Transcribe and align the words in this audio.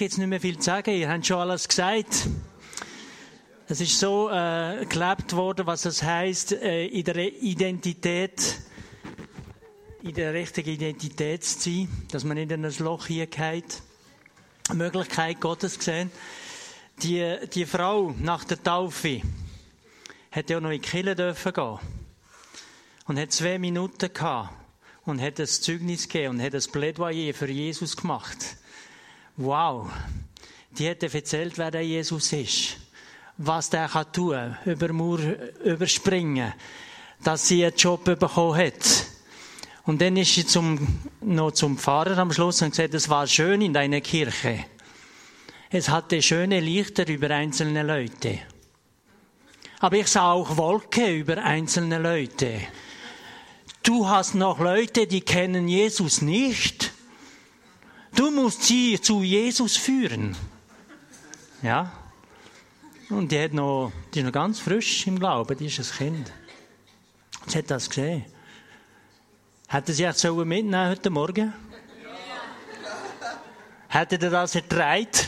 Gibt 0.00 0.12
es 0.12 0.16
nicht 0.16 0.28
mehr 0.28 0.40
viel 0.40 0.56
zu 0.56 0.62
sagen. 0.62 0.94
Ihr 0.94 1.10
habt 1.10 1.26
schon 1.26 1.36
alles 1.36 1.68
gesagt. 1.68 2.26
Es 3.68 3.82
ist 3.82 4.00
so 4.00 4.30
äh, 4.30 4.86
gelebt 4.86 5.34
worden, 5.34 5.66
was 5.66 5.82
das 5.82 6.02
heißt, 6.02 6.52
äh, 6.52 6.86
in 6.86 7.04
der 7.04 7.16
Identität, 7.18 8.60
in 10.02 10.14
der 10.14 10.32
richtigen 10.32 10.70
Identität 10.70 11.44
zu 11.44 11.60
sein, 11.60 12.06
dass 12.10 12.24
man 12.24 12.38
in 12.38 12.50
ein 12.50 12.74
Loch 12.78 13.08
hier 13.08 13.26
geht. 13.26 13.82
Möglichkeit 14.72 15.38
Gottes 15.38 15.76
gesehen. 15.76 16.10
Die, 17.02 17.36
die 17.52 17.66
Frau 17.66 18.14
nach 18.18 18.44
der 18.44 18.62
Taufe 18.62 19.20
hätte 20.30 20.56
auch 20.56 20.62
noch 20.62 20.70
in 20.70 20.80
die 20.80 20.88
Kirche 20.88 21.14
dürfen 21.14 21.52
gehen 21.52 21.78
und 23.04 23.18
hat 23.18 23.32
zwei 23.32 23.58
Minuten 23.58 24.10
gehabt 24.14 24.54
und 25.04 25.20
hat 25.20 25.38
ein 25.38 25.46
Zeugnis 25.46 26.08
gegeben 26.08 26.36
und 26.36 26.42
hat 26.42 26.54
ein 26.54 26.72
Plädoyer 26.72 27.34
für 27.34 27.50
Jesus 27.50 27.98
gemacht. 27.98 28.56
Wow! 29.42 29.90
Die 30.76 30.86
hat 30.90 31.02
erzählt, 31.02 31.56
wer 31.56 31.70
der 31.70 31.80
Jesus 31.80 32.30
ist. 32.34 32.76
Was 33.38 33.70
der 33.70 33.88
kann 33.88 34.12
tun, 34.12 34.54
über 34.66 34.92
Mauer 34.92 35.20
überspringen, 35.64 36.52
dass 37.24 37.48
sie 37.48 37.64
einen 37.64 37.74
Job 37.74 38.04
bekommen 38.04 38.58
hat. 38.58 39.06
Und 39.84 40.02
dann 40.02 40.18
ist 40.18 40.34
sie 40.34 40.44
zum, 40.44 41.00
noch 41.22 41.52
zum 41.52 41.78
Pfarrer 41.78 42.18
am 42.18 42.30
Schluss 42.30 42.60
und 42.60 42.72
gesagt, 42.72 42.92
es 42.92 43.08
war 43.08 43.26
schön 43.26 43.62
in 43.62 43.72
deiner 43.72 44.02
Kirche. 44.02 44.66
Es 45.70 45.88
hatte 45.88 46.20
schöne 46.20 46.60
Lichter 46.60 47.08
über 47.08 47.30
einzelne 47.30 47.82
Leute. 47.82 48.40
Aber 49.78 49.96
ich 49.96 50.08
sah 50.08 50.32
auch 50.32 50.58
Wolke 50.58 51.14
über 51.14 51.42
einzelne 51.42 51.98
Leute. 51.98 52.60
Du 53.82 54.06
hast 54.06 54.34
noch 54.34 54.58
Leute, 54.58 55.06
die 55.06 55.22
kennen 55.22 55.66
Jesus 55.66 56.20
nicht. 56.20 56.92
Du 58.20 58.30
musst 58.30 58.64
sie 58.64 59.00
zu 59.00 59.22
Jesus 59.22 59.78
führen. 59.78 60.36
Ja? 61.62 61.90
Und 63.08 63.32
die, 63.32 63.42
hat 63.42 63.54
noch, 63.54 63.92
die 64.12 64.18
ist 64.18 64.26
noch 64.26 64.32
ganz 64.32 64.60
frisch 64.60 65.06
im 65.06 65.18
Glauben, 65.18 65.56
die 65.56 65.68
ist 65.68 65.78
ein 65.78 65.96
Kind. 65.96 66.32
Sie 67.46 67.56
hat 67.56 67.70
das 67.70 67.88
gesehen. 67.88 68.26
Hätten 69.68 69.94
Sie 69.94 70.04
echt 70.04 70.22
mitnehmen 70.22 70.90
heute 70.90 71.08
Morgen? 71.08 71.54
Hätte 73.88 74.16
ihr 74.16 74.30
das 74.30 74.54
erträgt? 74.54 75.26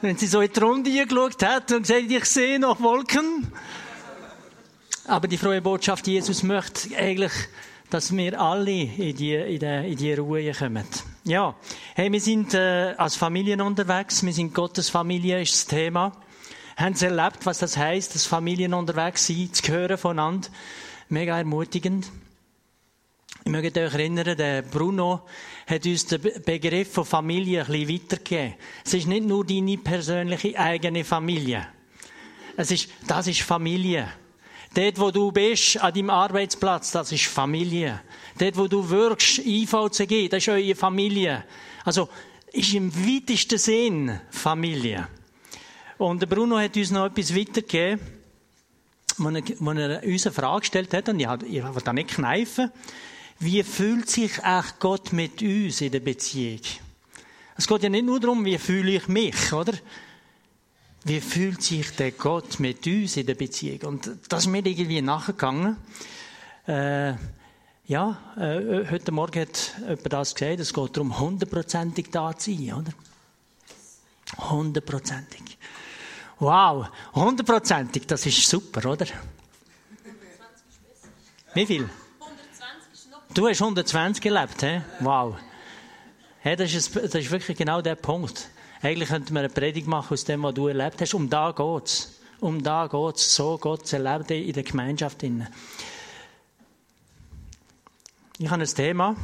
Wenn 0.00 0.18
sie 0.18 0.26
so 0.26 0.40
in 0.40 0.52
die 0.52 0.58
Runde 0.58 1.06
geschaut 1.06 1.40
hat 1.44 1.70
und 1.70 1.82
gesagt, 1.82 2.10
ich 2.10 2.24
sehe 2.24 2.58
noch 2.58 2.80
Wolken. 2.80 3.52
Aber 5.06 5.28
die 5.28 5.38
frohe 5.38 5.62
Botschaft, 5.62 6.08
Jesus 6.08 6.42
möchte 6.42 6.96
eigentlich, 6.96 7.32
dass 7.88 8.10
wir 8.10 8.40
alle 8.40 8.82
in 8.82 9.14
die, 9.14 9.32
in 9.32 9.60
die, 9.60 9.92
in 9.92 9.96
die 9.96 10.12
Ruhe 10.14 10.52
kommen. 10.52 10.88
Ja, 11.24 11.54
hey, 11.94 12.10
wir 12.10 12.20
sind 12.20 12.54
äh, 12.54 12.94
als 12.96 13.14
Familien 13.14 13.60
unterwegs, 13.60 14.24
wir 14.24 14.32
sind 14.32 14.54
Gottes 14.54 14.88
Familie, 14.88 15.42
ist 15.42 15.52
das 15.52 15.66
Thema. 15.66 16.12
Haben 16.78 16.94
Sie 16.94 17.04
erlebt, 17.04 17.44
was 17.44 17.58
das 17.58 17.76
heißt, 17.76 18.14
dass 18.14 18.24
Familien 18.24 18.72
unterwegs 18.72 19.26
sind, 19.26 19.54
zu 19.54 19.70
hören 19.70 19.98
voneinander? 19.98 20.48
Mega 21.10 21.36
ermutigend. 21.36 22.10
Ich 23.44 23.50
möchte 23.52 23.84
euch 23.84 23.92
erinnern, 23.92 24.34
der 24.34 24.62
Bruno 24.62 25.26
hat 25.66 25.84
uns 25.84 26.06
den 26.06 26.22
Begriff 26.42 26.94
von 26.94 27.04
Familie 27.04 27.66
ein 27.66 27.66
bisschen 27.66 28.02
weitergegeben. 28.02 28.54
Es 28.86 28.94
ist 28.94 29.06
nicht 29.06 29.26
nur 29.26 29.44
deine 29.44 29.76
persönliche 29.76 30.58
eigene 30.58 31.04
Familie. 31.04 31.68
Es 32.56 32.70
ist, 32.70 32.88
das 33.06 33.26
ist 33.26 33.42
Familie. 33.42 34.10
Dort, 34.72 34.98
wo 34.98 35.10
du 35.10 35.32
bist, 35.32 35.76
an 35.82 35.92
deinem 35.92 36.10
Arbeitsplatz, 36.10 36.92
das 36.92 37.12
ist 37.12 37.26
Familie. 37.26 38.00
Dort, 38.40 38.56
wo 38.56 38.68
du 38.68 38.88
wirkst, 38.88 39.38
IVCG, 39.38 40.28
das 40.28 40.38
ist 40.38 40.48
eure 40.48 40.74
Familie. 40.74 41.44
Also, 41.84 42.08
ist 42.52 42.74
im 42.74 42.92
weitesten 42.94 43.58
Sinn 43.58 44.20
Familie. 44.30 45.08
Und 45.98 46.22
der 46.22 46.26
Bruno 46.26 46.58
hat 46.58 46.76
uns 46.76 46.90
noch 46.90 47.06
etwas 47.06 47.34
weitergegeben, 47.36 48.00
wo 49.18 49.28
er, 49.28 50.02
uns 50.02 50.26
eine 50.26 50.34
Frage 50.34 50.60
gestellt 50.60 50.94
hat, 50.94 51.08
und 51.10 51.20
ich, 51.20 51.28
will 51.28 51.82
da 51.84 51.92
nicht 51.92 52.10
kneifen. 52.10 52.72
Wie 53.38 53.62
fühlt 53.62 54.08
sich 54.08 54.38
echt 54.38 54.80
Gott 54.80 55.12
mit 55.12 55.42
uns 55.42 55.82
in 55.82 55.92
der 55.92 56.00
Beziehung? 56.00 56.60
Es 57.56 57.68
geht 57.68 57.82
ja 57.82 57.90
nicht 57.90 58.06
nur 58.06 58.20
darum, 58.20 58.44
wie 58.44 58.56
fühle 58.56 58.92
ich 58.92 59.06
mich, 59.08 59.52
oder? 59.52 59.74
wie 61.04 61.20
fühlt 61.20 61.62
sich 61.62 61.90
der 61.96 62.12
Gott 62.12 62.60
mit 62.60 62.86
uns 62.86 63.16
in 63.16 63.26
der 63.26 63.34
Beziehung? 63.34 63.80
Und 63.82 64.10
das 64.28 64.44
ist 64.44 64.50
mir 64.50 64.64
irgendwie 64.64 65.00
nachgegangen. 65.00 65.76
Äh, 66.66 67.14
ja, 67.90 68.16
äh, 68.36 68.88
heute 68.88 69.10
Morgen 69.10 69.40
hat 69.40 69.74
jemand 69.80 70.12
das 70.12 70.32
gesagt, 70.36 70.60
es 70.60 70.72
geht 70.72 70.96
darum, 70.96 71.18
hundertprozentig 71.18 72.08
da 72.12 72.38
zu 72.38 72.54
sein, 72.54 72.72
oder? 72.72 72.92
Hundertprozentig. 74.48 75.58
Wow, 76.38 76.86
hundertprozentig, 77.16 78.06
das 78.06 78.24
ist 78.26 78.48
super, 78.48 78.88
oder? 78.88 79.06
Wie 81.52 81.66
viel? 81.66 81.90
120 82.20 83.10
noch. 83.10 83.34
Du 83.34 83.48
hast 83.48 83.60
120 83.60 84.22
gelebt, 84.22 84.62
hä? 84.62 84.82
Wow. 85.00 85.34
Hey, 86.38 86.54
das, 86.54 86.72
ist, 86.72 86.94
das 86.94 87.12
ist 87.16 87.30
wirklich 87.32 87.58
genau 87.58 87.82
der 87.82 87.96
Punkt. 87.96 88.50
Eigentlich 88.82 89.08
könnte 89.08 89.32
man 89.32 89.42
eine 89.42 89.52
Predigt 89.52 89.88
machen 89.88 90.14
aus 90.14 90.24
dem, 90.24 90.44
was 90.44 90.54
du 90.54 90.68
erlebt 90.68 91.00
hast. 91.00 91.12
Um 91.12 91.28
da 91.28 91.50
geht's. 91.50 92.20
Um 92.38 92.62
da 92.62 92.86
geht's. 92.86 93.34
So 93.34 93.58
Gott 93.58 93.88
zu 93.88 93.96
erleben 93.96 94.46
in 94.46 94.52
der 94.52 94.62
Gemeinschaft. 94.62 95.24
Ich 98.42 98.48
habe 98.48 98.62
ein 98.62 98.66
Thema. 98.66 99.16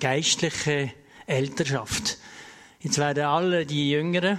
Geistliche 0.00 0.90
Elternschaft. 1.26 2.18
Jetzt 2.80 2.98
werden 2.98 3.22
alle 3.22 3.64
die 3.64 3.92
Jüngeren 3.92 4.36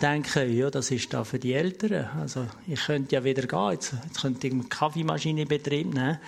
denken, 0.00 0.56
ja, 0.56 0.70
das 0.70 0.90
ist 0.90 1.12
da 1.12 1.24
für 1.24 1.38
die 1.38 1.52
Älteren. 1.52 2.06
Also, 2.18 2.46
ich 2.66 2.82
könnte 2.86 3.14
ja 3.14 3.24
wieder 3.24 3.46
gehen. 3.46 3.72
Jetzt, 3.72 3.92
jetzt 4.02 4.22
könnte 4.22 4.46
ich 4.46 4.54
eine 4.54 4.62
Kaffeemaschine 4.64 5.42
in 5.42 5.48
Betrieb 5.48 5.92
nehmen. 5.92 6.18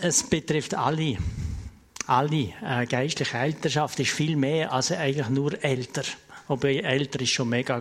Es 0.00 0.24
betrifft 0.24 0.74
alle 0.74 1.16
alle. 2.08 2.52
Äh, 2.62 2.86
geistliche 2.86 3.38
Elternschaft 3.38 4.00
ist 4.00 4.10
viel 4.10 4.34
mehr 4.34 4.72
als 4.72 4.90
eigentlich 4.90 5.28
nur 5.28 5.62
älter. 5.62 6.02
Aber 6.48 6.68
älter 6.68 7.20
ist 7.20 7.30
schon 7.30 7.48
mega. 7.48 7.80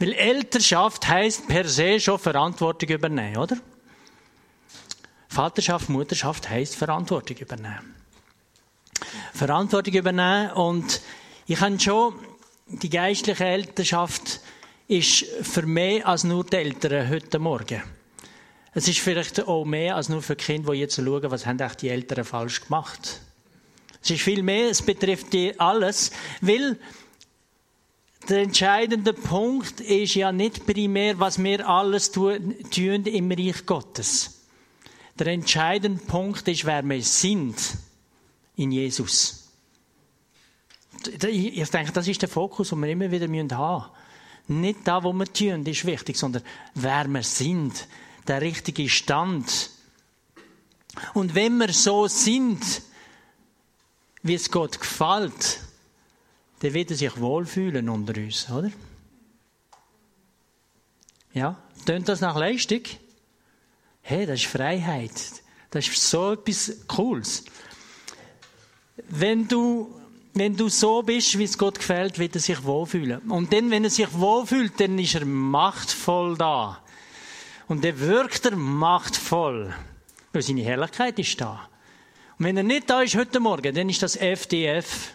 Weil 0.00 0.14
Elternschaft 0.14 1.06
heißt 1.06 1.46
per 1.46 1.68
se 1.68 2.00
schon 2.00 2.18
Verantwortung 2.18 2.88
übernehmen, 2.88 3.36
oder? 3.36 3.56
Vaterschaft, 5.34 5.88
Mutterschaft 5.88 6.48
heißt 6.48 6.76
Verantwortung 6.76 7.36
übernehmen. 7.36 7.94
Verantwortung 9.32 9.94
übernehmen 9.94 10.52
und 10.52 11.00
ich 11.46 11.60
habe 11.60 11.78
schon 11.80 12.14
die 12.68 12.88
geistliche 12.88 13.44
Elternschaft 13.44 14.40
ist 14.86 15.24
für 15.42 15.62
mehr 15.62 16.06
als 16.06 16.22
nur 16.22 16.44
die 16.44 16.56
Eltern 16.56 17.10
heute 17.10 17.40
Morgen. 17.40 17.82
Es 18.74 18.86
ist 18.86 19.00
vielleicht 19.00 19.46
auch 19.46 19.64
mehr 19.64 19.96
als 19.96 20.08
nur 20.08 20.22
für 20.22 20.36
die 20.36 20.44
Kinder, 20.44 20.72
die 20.72 20.78
jetzt 20.78 20.96
schauen, 20.96 21.30
was 21.30 21.46
haben 21.46 21.58
die 21.80 21.88
Eltern 21.88 22.24
falsch 22.24 22.60
gemacht. 22.62 23.20
Es 24.02 24.10
ist 24.10 24.22
viel 24.22 24.42
mehr, 24.42 24.70
es 24.70 24.82
betrifft 24.82 25.32
die 25.32 25.58
alles, 25.58 26.12
weil 26.42 26.78
der 28.28 28.42
entscheidende 28.42 29.12
Punkt 29.12 29.80
ist 29.80 30.14
ja 30.14 30.30
nicht 30.30 30.64
primär, 30.64 31.18
was 31.18 31.42
wir 31.42 31.68
alles 31.68 32.12
tun, 32.12 32.54
tun 32.70 33.04
im 33.04 33.32
Reich 33.32 33.66
Gottes. 33.66 34.33
Der 35.18 35.28
entscheidende 35.28 36.02
Punkt 36.04 36.46
ist, 36.48 36.64
wer 36.64 36.82
wir 36.82 37.02
sind 37.02 37.56
in 38.56 38.72
Jesus. 38.72 39.48
Ich 41.06 41.70
denke, 41.70 41.92
das 41.92 42.08
ist 42.08 42.22
der 42.22 42.28
Fokus, 42.28 42.70
den 42.70 42.80
wir 42.82 42.88
immer 42.88 43.10
wieder 43.10 43.26
haben 43.26 43.84
müssen. 44.46 44.60
Nicht 44.60 44.80
da, 44.84 45.02
wo 45.02 45.12
wir 45.12 45.32
tun, 45.32 45.64
ist 45.64 45.86
wichtig, 45.86 46.16
sondern 46.16 46.42
wer 46.74 47.06
wir 47.08 47.22
sind, 47.22 47.86
der 48.26 48.40
richtige 48.40 48.88
Stand. 48.88 49.70
Und 51.14 51.34
wenn 51.34 51.56
wir 51.58 51.72
so 51.72 52.06
sind, 52.08 52.82
wie 54.22 54.34
es 54.34 54.50
Gott 54.50 54.80
gefällt, 54.80 55.60
dann 56.60 56.74
wird 56.74 56.90
er 56.90 56.96
sich 56.96 57.20
wohlfühlen 57.20 57.88
unter 57.88 58.18
uns, 58.20 58.50
oder? 58.50 58.70
Ja, 61.32 61.58
tönt 61.84 62.08
das 62.08 62.20
nach 62.20 62.36
Leistung? 62.36 62.82
Hey, 64.06 64.26
das 64.26 64.40
ist 64.40 64.50
Freiheit. 64.50 65.12
Das 65.70 65.88
ist 65.88 66.10
so 66.10 66.34
etwas 66.34 66.86
Cooles. 66.86 67.42
Wenn 69.08 69.48
du, 69.48 69.98
wenn 70.34 70.54
du 70.54 70.68
so 70.68 71.02
bist, 71.02 71.38
wie 71.38 71.44
es 71.44 71.56
Gott 71.56 71.78
gefällt, 71.78 72.18
wird 72.18 72.34
er 72.34 72.42
sich 72.42 72.62
wohlfühlen. 72.64 73.20
Und 73.30 73.50
dann, 73.50 73.70
wenn 73.70 73.82
er 73.82 73.88
sich 73.88 74.12
wohlfühlt, 74.12 74.78
dann 74.78 74.98
ist 74.98 75.14
er 75.14 75.24
machtvoll 75.24 76.36
da. 76.36 76.82
Und 77.66 77.82
dann 77.82 77.98
wirkt 77.98 78.44
er 78.44 78.56
machtvoll. 78.56 79.74
Weil 80.34 80.42
seine 80.42 80.60
Herrlichkeit 80.60 81.18
ist 81.18 81.40
da. 81.40 81.66
Und 82.38 82.44
wenn 82.44 82.58
er 82.58 82.62
nicht 82.62 82.90
da 82.90 83.00
ist 83.00 83.16
heute 83.16 83.40
Morgen, 83.40 83.74
dann 83.74 83.88
ist 83.88 84.02
das 84.02 84.16
FDF 84.16 85.14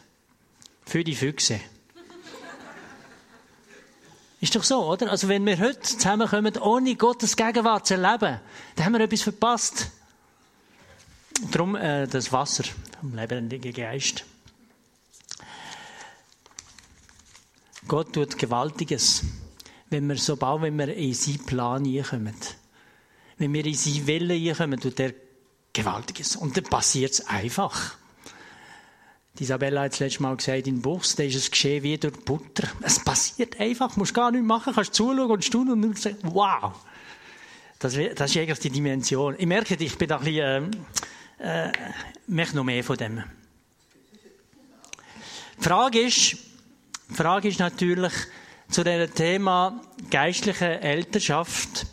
für 0.83 1.03
die 1.03 1.15
Füchse. 1.15 1.59
Ist 4.41 4.55
doch 4.55 4.63
so, 4.63 4.85
oder? 4.85 5.11
Also 5.11 5.27
wenn 5.27 5.45
wir 5.45 5.59
heute 5.59 5.81
zusammenkommen, 5.81 6.57
ohne 6.57 6.95
Gottes 6.95 7.35
Gegenwart 7.35 7.87
zu 7.87 7.95
erleben, 7.95 8.39
dann 8.75 8.85
haben 8.85 8.93
wir 8.93 9.01
etwas 9.01 9.21
verpasst. 9.21 9.91
Darum 11.51 11.75
äh, 11.75 12.07
das 12.07 12.31
Wasser 12.31 12.63
vom 12.99 13.15
lebendigen 13.15 13.73
Geist. 13.73 14.25
Gott 17.87 18.13
tut 18.13 18.37
Gewaltiges, 18.37 19.23
wenn 19.89 20.07
wir 20.07 20.17
so 20.17 20.35
bauen, 20.37 20.61
wenn 20.61 20.77
wir 20.77 20.93
in 20.93 21.13
seinen 21.13 21.45
Plan 21.45 21.83
hineinkommen. 21.83 22.35
Wenn 23.37 23.53
wir 23.53 23.65
in 23.65 23.73
seinen 23.73 24.07
Willen 24.07 24.37
hineinkommen, 24.37 24.79
tut 24.79 24.99
er 24.99 25.13
Gewaltiges. 25.73 26.35
Und 26.35 26.55
dann 26.55 26.65
passiert 26.65 27.13
es 27.13 27.27
einfach. 27.27 27.97
Isabella 29.41 29.83
hat 29.83 29.93
das 29.93 29.99
letzte 29.99 30.21
Mal 30.23 30.35
gesagt, 30.35 30.67
in 30.67 30.81
Buchs, 30.81 31.15
da 31.15 31.23
ist 31.23 31.35
es 31.35 31.49
geschehen 31.49 31.83
wie 31.83 31.97
durch 31.97 32.13
Butter. 32.25 32.67
Es 32.81 33.03
passiert 33.03 33.59
einfach, 33.59 33.95
musst 33.95 34.13
gar 34.13 34.31
nichts 34.31 34.45
machen, 34.45 34.73
kannst 34.73 34.93
zuschauen 34.93 35.31
und 35.31 35.45
staunen 35.45 35.83
und 35.83 35.99
sagen, 35.99 36.17
wow. 36.23 36.73
Das, 37.79 37.93
das 37.93 38.31
ist 38.31 38.37
eigentlich 38.37 38.59
die 38.59 38.69
Dimension. 38.69 39.35
Ich 39.37 39.45
merke, 39.45 39.75
ich 39.75 39.97
bin 39.97 40.09
da 40.09 40.17
ein 40.17 40.25
bisschen, 40.25 40.83
äh, 41.39 41.69
äh, 41.69 41.71
möchte 42.27 42.57
noch 42.57 42.65
mehr 42.65 42.83
von 42.83 42.97
dem. 42.97 43.23
Die 45.57 45.63
Frage 45.63 46.01
ist, 46.01 46.37
die 47.09 47.15
Frage 47.15 47.47
ist 47.47 47.59
natürlich 47.59 48.13
zu 48.69 48.83
dem 48.83 49.13
Thema 49.13 49.81
geistliche 50.09 50.81
Elternschaft. 50.81 51.85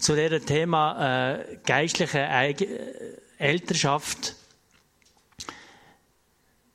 Zu 0.00 0.14
dem 0.14 0.44
Thema 0.44 1.36
äh, 1.36 1.58
geistliche 1.64 2.26
Elternschaft. 3.38 4.37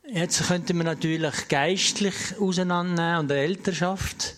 Jetzt 0.06 0.48
könnte 0.48 0.74
man 0.74 0.84
natürlich 0.84 1.48
geistlich 1.48 2.14
auseinandernehmen 2.38 3.20
und 3.20 3.30
Elternschaft. 3.30 4.34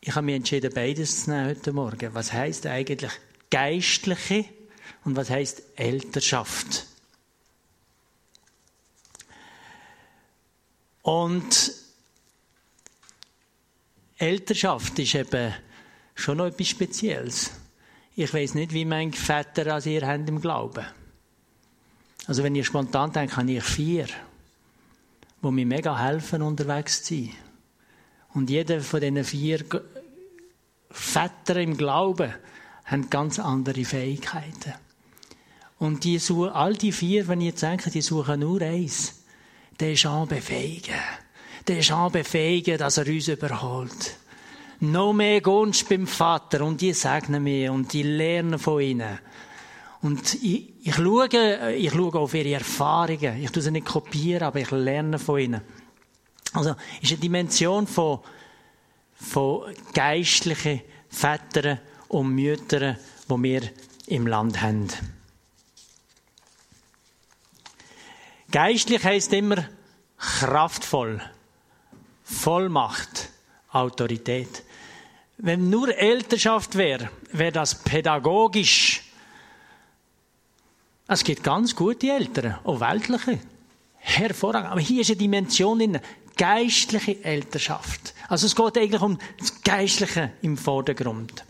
Ich 0.00 0.14
habe 0.14 0.26
mich 0.26 0.36
entschieden, 0.36 0.72
beides 0.72 1.24
zu 1.24 1.30
nehmen 1.30 1.48
heute 1.48 1.72
Morgen. 1.72 2.14
Was 2.14 2.32
heißt 2.32 2.66
eigentlich 2.66 3.10
geistliche 3.50 4.44
und 5.04 5.16
was 5.16 5.28
heißt 5.28 5.62
Elternschaft? 5.74 6.86
Und 11.02 11.72
Elternschaft 14.18 14.96
ist 15.00 15.16
eben 15.16 15.52
schon 16.14 16.36
noch 16.36 16.46
etwas 16.46 16.68
Spezielles. 16.68 17.50
Ich 18.14 18.32
weiß 18.32 18.54
nicht, 18.54 18.72
wie 18.72 18.84
mein 18.84 19.12
Väter 19.12 19.74
als 19.74 19.86
ihr 19.86 20.06
habt 20.06 20.28
im 20.28 20.40
Glauben. 20.40 20.86
Also 22.28 22.44
wenn 22.44 22.54
ihr 22.54 22.64
spontan 22.64 23.12
denkt, 23.12 23.36
habe 23.36 23.50
ich 23.50 23.64
vier, 23.64 24.06
wo 25.40 25.50
mir 25.50 25.66
mega 25.66 25.98
helfen 25.98 26.42
unterwegs 26.42 27.02
zu 27.02 27.14
sein. 27.14 27.30
Und 28.34 28.50
jeder 28.50 28.80
von 28.80 29.00
diesen 29.00 29.24
vier 29.24 29.64
Väter 30.90 31.56
im 31.56 31.76
Glauben 31.76 32.32
hat 32.84 33.10
ganz 33.10 33.38
andere 33.38 33.84
Fähigkeiten. 33.84 34.74
Und 35.78 36.04
die 36.04 36.18
suchen, 36.18 36.50
all 36.50 36.74
die 36.74 36.92
vier, 36.92 37.26
wenn 37.28 37.40
ihr 37.40 37.52
denkt, 37.52 37.94
die 37.94 38.02
suchen 38.02 38.40
nur 38.40 38.60
eins. 38.60 39.24
Den 39.80 39.94
Jean 39.94 40.28
befähigen. 40.28 41.00
Den 41.66 41.80
Jean 41.80 42.12
befähigen, 42.12 42.76
dass 42.76 42.98
er 42.98 43.06
uns 43.06 43.28
überholt. 43.28 44.16
Noch 44.80 45.12
mehr 45.12 45.40
Gunst 45.40 45.88
beim 45.88 46.06
Vater 46.06 46.64
und 46.64 46.80
die 46.80 46.92
segnen 46.92 47.42
mir 47.42 47.72
und 47.72 47.92
die 47.92 48.02
lernen 48.02 48.58
von 48.58 48.80
ihnen. 48.80 49.18
Und 50.02 50.34
ich, 50.42 50.72
ich, 50.82 50.94
schaue, 50.94 51.74
ich 51.74 51.92
schaue 51.92 52.14
auf 52.14 52.34
ihre 52.34 52.54
Erfahrungen. 52.54 53.42
Ich 53.42 53.50
tue 53.50 53.62
sie 53.62 53.70
nicht 53.70 53.86
kopieren, 53.86 54.44
aber 54.44 54.60
ich 54.60 54.70
lerne 54.70 55.18
von 55.18 55.38
ihnen. 55.38 55.60
Also, 56.52 56.74
ist 57.00 57.12
eine 57.12 57.20
Dimension 57.20 57.86
von, 57.86 58.20
von 59.14 59.74
geistlichen 59.92 60.80
Vätern 61.08 61.80
und 62.08 62.34
Müttern, 62.34 62.96
die 63.28 63.42
wir 63.42 63.62
im 64.06 64.26
Land 64.26 64.60
haben. 64.60 64.88
Geistlich 68.50 69.04
heisst 69.04 69.32
immer 69.32 69.64
kraftvoll, 70.18 71.20
Vollmacht, 72.24 73.28
Autorität. 73.70 74.64
Wenn 75.38 75.70
nur 75.70 75.96
Elternschaft 75.96 76.76
wäre, 76.76 77.10
wäre 77.32 77.52
das 77.52 77.76
pädagogisch. 77.82 79.02
Es 81.12 81.24
gibt 81.24 81.42
ganz 81.42 81.74
gute 81.74 82.08
Eltern, 82.08 82.60
auch 82.62 82.78
weltliche. 82.78 83.40
Hervorragend. 83.96 84.70
Aber 84.70 84.80
hier 84.80 85.00
ist 85.00 85.10
eine 85.10 85.16
Dimension 85.16 85.80
in 85.80 85.98
geistliche 86.36 87.24
Elternschaft. 87.24 88.14
Also 88.28 88.46
es 88.46 88.54
geht 88.54 88.78
eigentlich 88.78 89.02
um 89.02 89.18
das 89.36 89.60
Geistliche 89.60 90.30
im 90.40 90.56
Vordergrund. 90.56 91.44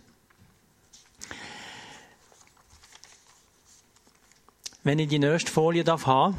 Wenn 4.82 4.98
ich 4.98 5.08
die 5.08 5.18
nächste 5.18 5.52
Folie 5.52 5.84
darf 5.84 6.06
haben. 6.06 6.38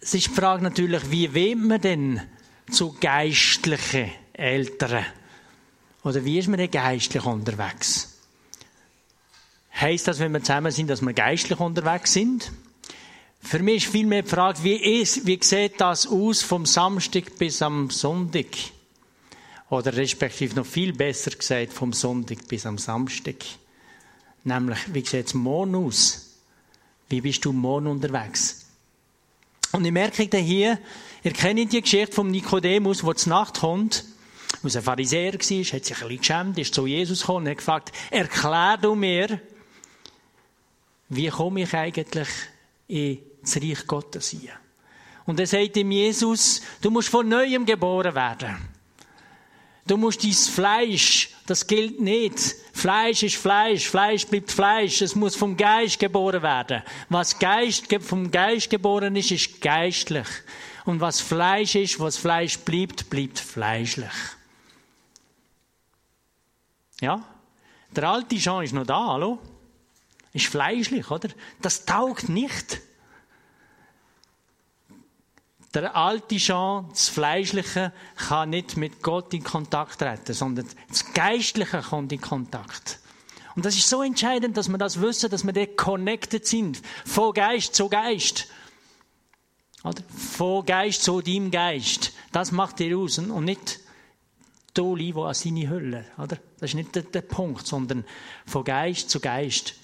Es 0.00 0.14
ist 0.14 0.28
die 0.28 0.30
Frage 0.30 0.62
natürlich, 0.62 1.10
wie 1.10 1.34
will 1.34 1.56
man 1.56 1.80
denn 1.80 2.20
zu 2.70 2.92
geistlichen 3.00 4.12
Eltern? 4.32 5.04
Oder 6.04 6.24
wie 6.24 6.38
ist 6.38 6.46
man 6.46 6.58
denn 6.58 6.70
geistlich 6.70 7.24
unterwegs? 7.24 8.13
Heißt 9.80 10.06
das, 10.06 10.20
wenn 10.20 10.32
wir 10.32 10.40
zusammen 10.40 10.70
sind, 10.70 10.88
dass 10.88 11.02
wir 11.02 11.12
geistlich 11.12 11.58
unterwegs 11.58 12.12
sind? 12.12 12.52
Für 13.40 13.58
mich 13.58 13.84
ist 13.84 13.92
vielmehr 13.92 14.22
die 14.22 14.28
Frage, 14.28 14.62
wie, 14.62 15.00
ist, 15.00 15.26
wie 15.26 15.38
sieht 15.42 15.80
das 15.80 16.06
aus 16.06 16.42
vom 16.42 16.64
Samstag 16.64 17.36
bis 17.38 17.60
am 17.60 17.90
Sonntag? 17.90 18.46
Oder 19.68 19.94
respektive 19.96 20.54
noch 20.54 20.66
viel 20.66 20.92
besser 20.92 21.32
gesagt, 21.32 21.72
vom 21.72 21.92
Sonntag 21.92 22.46
bis 22.48 22.64
am 22.64 22.78
Samstag. 22.78 23.36
Nämlich, 24.44 24.78
wie 24.92 25.04
sieht 25.04 25.26
es 25.26 25.34
morgen 25.34 25.74
aus? 25.74 26.38
Wie 27.08 27.20
bist 27.20 27.44
du 27.44 27.52
morgen 27.52 27.86
unterwegs? 27.88 28.66
Und 29.72 29.84
ich 29.84 29.92
merke 29.92 30.28
dann 30.28 30.42
hier, 30.42 30.78
ihr 31.24 31.32
kennt 31.32 31.72
die 31.72 31.80
Geschichte 31.80 32.14
vom 32.14 32.30
Nikodemus, 32.30 33.02
der 33.02 33.16
zur 33.16 33.30
Nacht 33.30 33.58
kommt, 33.60 34.04
aus 34.62 34.76
ein 34.76 34.82
Pharisäer 34.82 35.32
war, 35.32 35.38
hat 35.38 35.40
sich 35.48 35.72
ein 35.74 35.82
bisschen 35.82 36.18
geschämt, 36.18 36.58
ist 36.58 36.74
zu 36.74 36.86
Jesus 36.86 37.20
gekommen 37.20 37.46
und 37.46 37.50
hat 37.50 37.58
gefragt, 37.58 37.92
erklär 38.10 38.78
du 38.80 38.94
mir, 38.94 39.40
wie 41.08 41.28
komme 41.28 41.62
ich 41.62 41.74
eigentlich 41.74 42.28
in 42.88 43.18
das 43.42 43.56
Reich 43.56 43.86
Gottes 43.86 44.30
hin? 44.30 44.50
Und 45.26 45.40
er 45.40 45.46
sagt 45.46 45.76
ihm 45.76 45.90
Jesus, 45.90 46.60
du 46.80 46.90
musst 46.90 47.08
von 47.08 47.28
Neuem 47.28 47.64
geboren 47.64 48.14
werden. 48.14 48.68
Du 49.86 49.96
musst 49.96 50.24
dein 50.24 50.32
Fleisch, 50.32 51.30
das 51.46 51.66
gilt 51.66 52.00
nicht. 52.00 52.38
Fleisch 52.72 53.22
ist 53.22 53.36
Fleisch, 53.36 53.88
Fleisch 53.88 54.26
bleibt 54.26 54.50
Fleisch. 54.50 55.02
Es 55.02 55.14
muss 55.14 55.36
vom 55.36 55.56
Geist 55.56 55.98
geboren 55.98 56.42
werden. 56.42 56.82
Was 57.10 57.38
Geist, 57.38 57.86
vom 58.00 58.30
Geist 58.30 58.70
geboren 58.70 59.14
ist, 59.16 59.30
ist 59.30 59.60
geistlich. 59.60 60.26
Und 60.86 61.00
was 61.00 61.20
Fleisch 61.20 61.74
ist, 61.74 62.00
was 62.00 62.16
Fleisch 62.16 62.58
bleibt, 62.58 63.10
bleibt 63.10 63.38
fleischlich. 63.38 64.12
Ja? 67.00 67.22
Der 67.94 68.08
alte 68.08 68.36
Jean 68.36 68.64
ist 68.64 68.72
noch 68.72 68.86
da, 68.86 69.06
hallo? 69.06 69.38
Ist 70.34 70.46
fleischlich, 70.46 71.10
oder? 71.10 71.28
Das 71.62 71.86
taugt 71.86 72.28
nicht. 72.28 72.80
Der 75.72 75.96
alte 75.96 76.36
Jean, 76.36 76.88
das 76.90 77.08
Fleischliche, 77.08 77.92
kann 78.16 78.50
nicht 78.50 78.76
mit 78.76 79.02
Gott 79.02 79.32
in 79.32 79.42
Kontakt 79.44 80.00
treten, 80.00 80.34
sondern 80.34 80.68
das 80.88 81.12
Geistliche 81.14 81.80
kommt 81.80 82.12
in 82.12 82.20
Kontakt. 82.20 82.98
Und 83.54 83.64
das 83.64 83.76
ist 83.76 83.88
so 83.88 84.02
entscheidend, 84.02 84.56
dass 84.56 84.68
wir 84.68 84.78
das 84.78 85.00
wissen, 85.00 85.30
dass 85.30 85.44
wir 85.44 85.52
dort 85.52 85.76
connected 85.76 86.46
sind. 86.46 86.82
Von 87.04 87.32
Geist 87.32 87.76
zu 87.76 87.88
Geist. 87.88 88.48
Oder? 89.84 90.02
Von 90.08 90.66
Geist 90.66 91.02
zu 91.02 91.20
deinem 91.20 91.52
Geist. 91.52 92.12
Das 92.32 92.50
macht 92.50 92.80
dir 92.80 92.98
aus. 92.98 93.18
Und 93.18 93.44
nicht 93.44 93.78
Toli, 94.74 95.14
wo 95.14 95.24
an 95.24 95.34
seine 95.34 95.68
Hülle. 95.68 96.04
Oder? 96.18 96.38
Das 96.58 96.70
ist 96.70 96.74
nicht 96.74 96.96
der, 96.96 97.02
der 97.02 97.22
Punkt, 97.22 97.68
sondern 97.68 98.04
von 98.44 98.64
Geist 98.64 99.10
zu 99.10 99.20
Geist. 99.20 99.74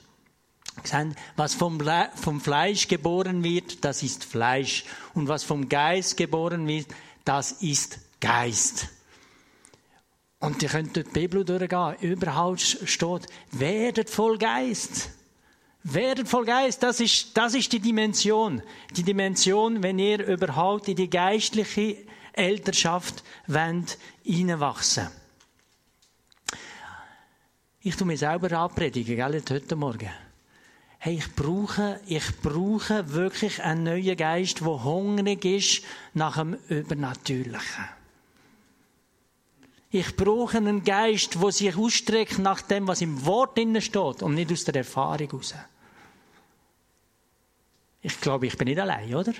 Was 1.37 1.55
vom, 1.55 1.81
vom 2.15 2.41
Fleisch 2.41 2.89
geboren 2.89 3.45
wird, 3.45 3.85
das 3.85 4.03
ist 4.03 4.25
Fleisch. 4.25 4.85
Und 5.15 5.29
was 5.29 5.45
vom 5.45 5.69
Geist 5.69 6.17
geboren 6.17 6.67
wird, 6.67 6.87
das 7.25 7.53
ist 7.53 7.99
Geist. 8.21 8.89
Und 10.39 10.63
ihr 10.63 10.71
könnt 10.71 10.97
dort 10.97 11.09
die 11.09 11.13
Bibel 11.13 11.45
durchgehen. 11.45 11.97
Überall 12.01 12.59
steht, 12.59 13.27
werdet 13.53 14.09
voll 14.09 14.39
Geist. 14.39 15.11
Werdet 15.83 16.29
voll 16.29 16.47
Geist. 16.47 16.83
Das 16.83 17.01
ist, 17.01 17.37
das 17.37 17.55
ist 17.55 17.73
die 17.73 17.81
Dimension. 17.81 18.63
Die 18.97 19.03
Dimension, 19.03 19.83
wenn 19.83 19.99
ihr 19.99 20.27
überhaupt 20.27 20.89
in 20.89 20.97
die 20.97 21.11
geistliche 21.11 21.97
Elternschaft 22.33 23.23
wollt, 23.47 23.99
hineinwachsen. 24.23 25.09
Ich 27.83 27.97
tue 27.97 28.07
mir 28.07 28.19
selber 28.19 28.53
anpredigen, 28.59 29.17
gell, 29.17 29.43
heute 29.51 29.77
Morgen 29.77 30.11
hey, 31.03 31.15
ich 31.15 31.35
brauche, 31.35 31.99
ich 32.07 32.41
brauche 32.43 33.13
wirklich 33.15 33.63
einen 33.63 33.85
neuen 33.85 34.17
Geist, 34.19 34.61
der 34.61 34.85
hungrig 34.85 35.45
ist 35.47 35.83
nach 36.13 36.37
dem 36.37 36.59
Übernatürlichen. 36.69 37.89
Ich 39.91 40.15
brauche 40.15 40.59
einen 40.59 40.85
Geist, 40.85 41.43
der 41.43 41.53
sich 41.53 41.75
ausstreckt 41.75 42.39
nach 42.39 42.61
dem, 42.61 42.87
was 42.87 43.01
im 43.01 43.25
Wort 43.25 43.59
steht 43.59 44.23
und 44.23 44.35
nicht 44.35 44.53
aus 44.53 44.65
der 44.65 44.77
Erfahrung 44.77 45.27
heraus. 45.27 45.55
Ich 48.03 48.21
glaube, 48.21 48.47
ich 48.47 48.59
bin 48.59 48.69
nicht 48.69 48.79
allein, 48.79 49.15
oder? 49.15 49.33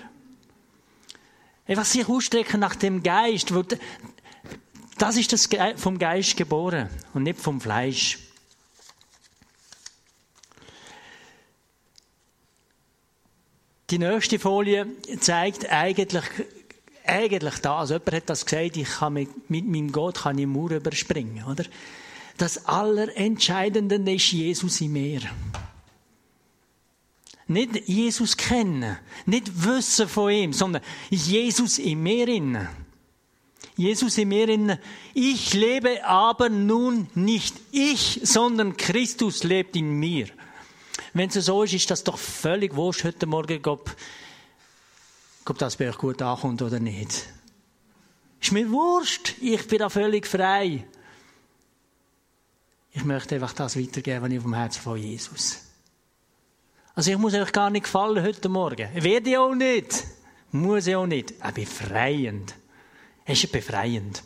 Einfach 1.67 1.85
sich 1.85 2.09
ausstrecken 2.09 2.59
nach 2.59 2.75
dem 2.75 3.03
Geist. 3.03 3.53
Das 4.97 5.15
ist 5.15 5.31
das 5.31 5.47
vom 5.75 5.99
Geist 5.99 6.35
geboren 6.35 6.89
und 7.13 7.23
nicht 7.23 7.39
vom 7.39 7.61
Fleisch. 7.61 8.30
Die 13.91 13.99
nächste 13.99 14.39
Folie 14.39 14.87
zeigt 15.19 15.69
eigentlich, 15.69 16.23
eigentlich 17.05 17.55
das. 17.55 17.89
Jemand 17.89 18.13
hat 18.13 18.29
das 18.29 18.45
gesagt, 18.45 18.77
ich 18.77 18.87
kann 18.87 19.13
mit, 19.13 19.49
mit 19.49 19.67
meinem 19.67 19.91
Gott 19.91 20.19
kann 20.19 20.37
ich 20.37 20.47
Mauer 20.47 20.71
überspringen, 20.71 21.43
oder? 21.43 21.65
Das 22.37 22.65
Allerentscheidende 22.65 23.97
ist 24.13 24.31
Jesus 24.31 24.79
in 24.79 24.93
mir. 24.93 25.19
Nicht 27.47 27.87
Jesus 27.89 28.37
kennen, 28.37 28.97
nicht 29.25 29.65
wissen 29.65 30.07
von 30.07 30.31
ihm, 30.31 30.53
sondern 30.53 30.81
Jesus 31.09 31.77
in 31.77 32.01
mir 32.01 32.29
innen. 32.29 32.69
Jesus 33.75 34.17
in 34.17 34.29
mir 34.29 34.47
innen. 34.47 34.79
Ich 35.13 35.53
lebe 35.53 36.05
aber 36.05 36.47
nun 36.47 37.09
nicht 37.13 37.55
ich, 37.73 38.21
sondern 38.23 38.77
Christus 38.77 39.43
lebt 39.43 39.75
in 39.75 39.91
mir. 39.99 40.27
Wenn 41.13 41.29
es 41.29 41.45
so 41.45 41.63
ist, 41.63 41.73
ist 41.73 41.91
das 41.91 42.03
doch 42.03 42.17
völlig 42.17 42.75
wurscht 42.75 43.03
heute 43.03 43.25
Morgen, 43.25 43.65
ob, 43.65 43.95
ob 45.45 45.57
das 45.57 45.75
bei 45.75 45.89
euch 45.89 45.97
gut 45.97 46.21
ankommt 46.21 46.61
oder 46.61 46.79
nicht. 46.79 47.27
Ist 48.39 48.51
mir 48.51 48.69
wurscht. 48.71 49.35
Ich 49.41 49.67
bin 49.67 49.79
da 49.79 49.89
völlig 49.89 50.25
frei. 50.25 50.85
Ich 52.93 53.03
möchte 53.03 53.35
einfach 53.35 53.53
das 53.53 53.77
weitergeben, 53.77 54.23
was 54.23 54.31
ich 54.31 54.41
vom 54.41 54.53
Herzen 54.53 54.81
von 54.81 54.97
Jesus. 54.97 55.59
Also 56.95 57.11
ich 57.11 57.17
muss 57.17 57.33
euch 57.33 57.51
gar 57.51 57.69
nicht 57.69 57.83
gefallen 57.83 58.23
heute 58.23 58.49
Morgen. 58.49 58.89
Werde 58.93 59.29
ich 59.29 59.37
auch 59.37 59.53
nicht. 59.53 60.03
Muss 60.51 60.87
ich 60.87 60.95
auch 60.95 61.07
nicht. 61.07 61.33
Er 61.39 61.51
befreiend. 61.51 62.55
Es 63.25 63.43
ist 63.43 63.51
befreiend. 63.51 64.23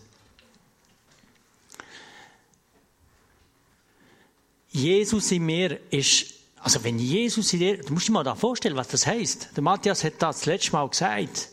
Jesus 4.70 5.32
in 5.32 5.46
mir 5.46 5.80
ist 5.92 6.35
also 6.66 6.84
wenn 6.84 6.98
Jesus 6.98 7.54
in 7.54 7.60
dir, 7.60 7.78
du 7.78 7.94
musst 7.94 8.08
dir 8.08 8.12
mal 8.12 8.24
da 8.24 8.34
vorstellen, 8.34 8.76
was 8.76 8.88
das 8.88 9.06
heißt. 9.06 9.50
Der 9.56 9.62
Matthias 9.62 10.04
hat 10.04 10.14
das, 10.18 10.38
das 10.38 10.46
letzte 10.48 10.72
Mal 10.72 10.90
gesagt. 10.90 11.50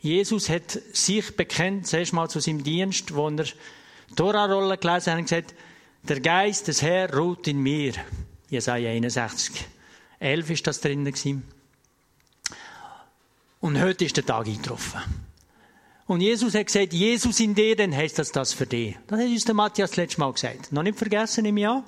Jesus 0.00 0.48
hat 0.48 0.80
sich 0.92 1.36
bekennt, 1.36 1.86
zuerst 1.86 2.12
mal 2.12 2.28
zu 2.28 2.40
seinem 2.40 2.64
Dienst, 2.64 3.14
wo 3.14 3.28
er 3.28 3.44
Tora-Rolle 4.16 4.78
gelesen 4.78 5.12
hat 5.12 5.18
und 5.20 5.28
gesagt, 5.28 5.54
der 6.08 6.18
Geist 6.18 6.66
des 6.66 6.82
Herrn 6.82 7.14
ruht 7.14 7.46
in 7.46 7.60
mir. 7.60 7.92
Jesaja 8.50 8.90
61. 8.90 9.64
11 10.18 10.50
ist 10.50 10.66
das 10.66 10.80
drin 10.80 11.04
gewesen. 11.04 11.44
Und 13.60 13.80
heute 13.80 14.06
ist 14.06 14.16
der 14.16 14.26
Tag 14.26 14.48
eingetroffen. 14.48 15.02
Und 16.08 16.20
Jesus 16.20 16.56
hat 16.56 16.66
gesagt, 16.66 16.92
Jesus 16.92 17.38
in 17.38 17.54
dir, 17.54 17.76
dann 17.76 17.94
heißt 17.94 18.18
das 18.18 18.32
das 18.32 18.52
für 18.52 18.66
dich. 18.66 18.98
Das 19.06 19.20
hat 19.20 19.26
uns 19.28 19.44
der 19.44 19.54
Matthias 19.54 19.90
das 19.90 19.98
letzte 19.98 20.18
Mal 20.18 20.32
gesagt. 20.32 20.72
Noch 20.72 20.82
nicht 20.82 20.98
vergessen 20.98 21.44
im 21.44 21.58
Jahr? 21.58 21.84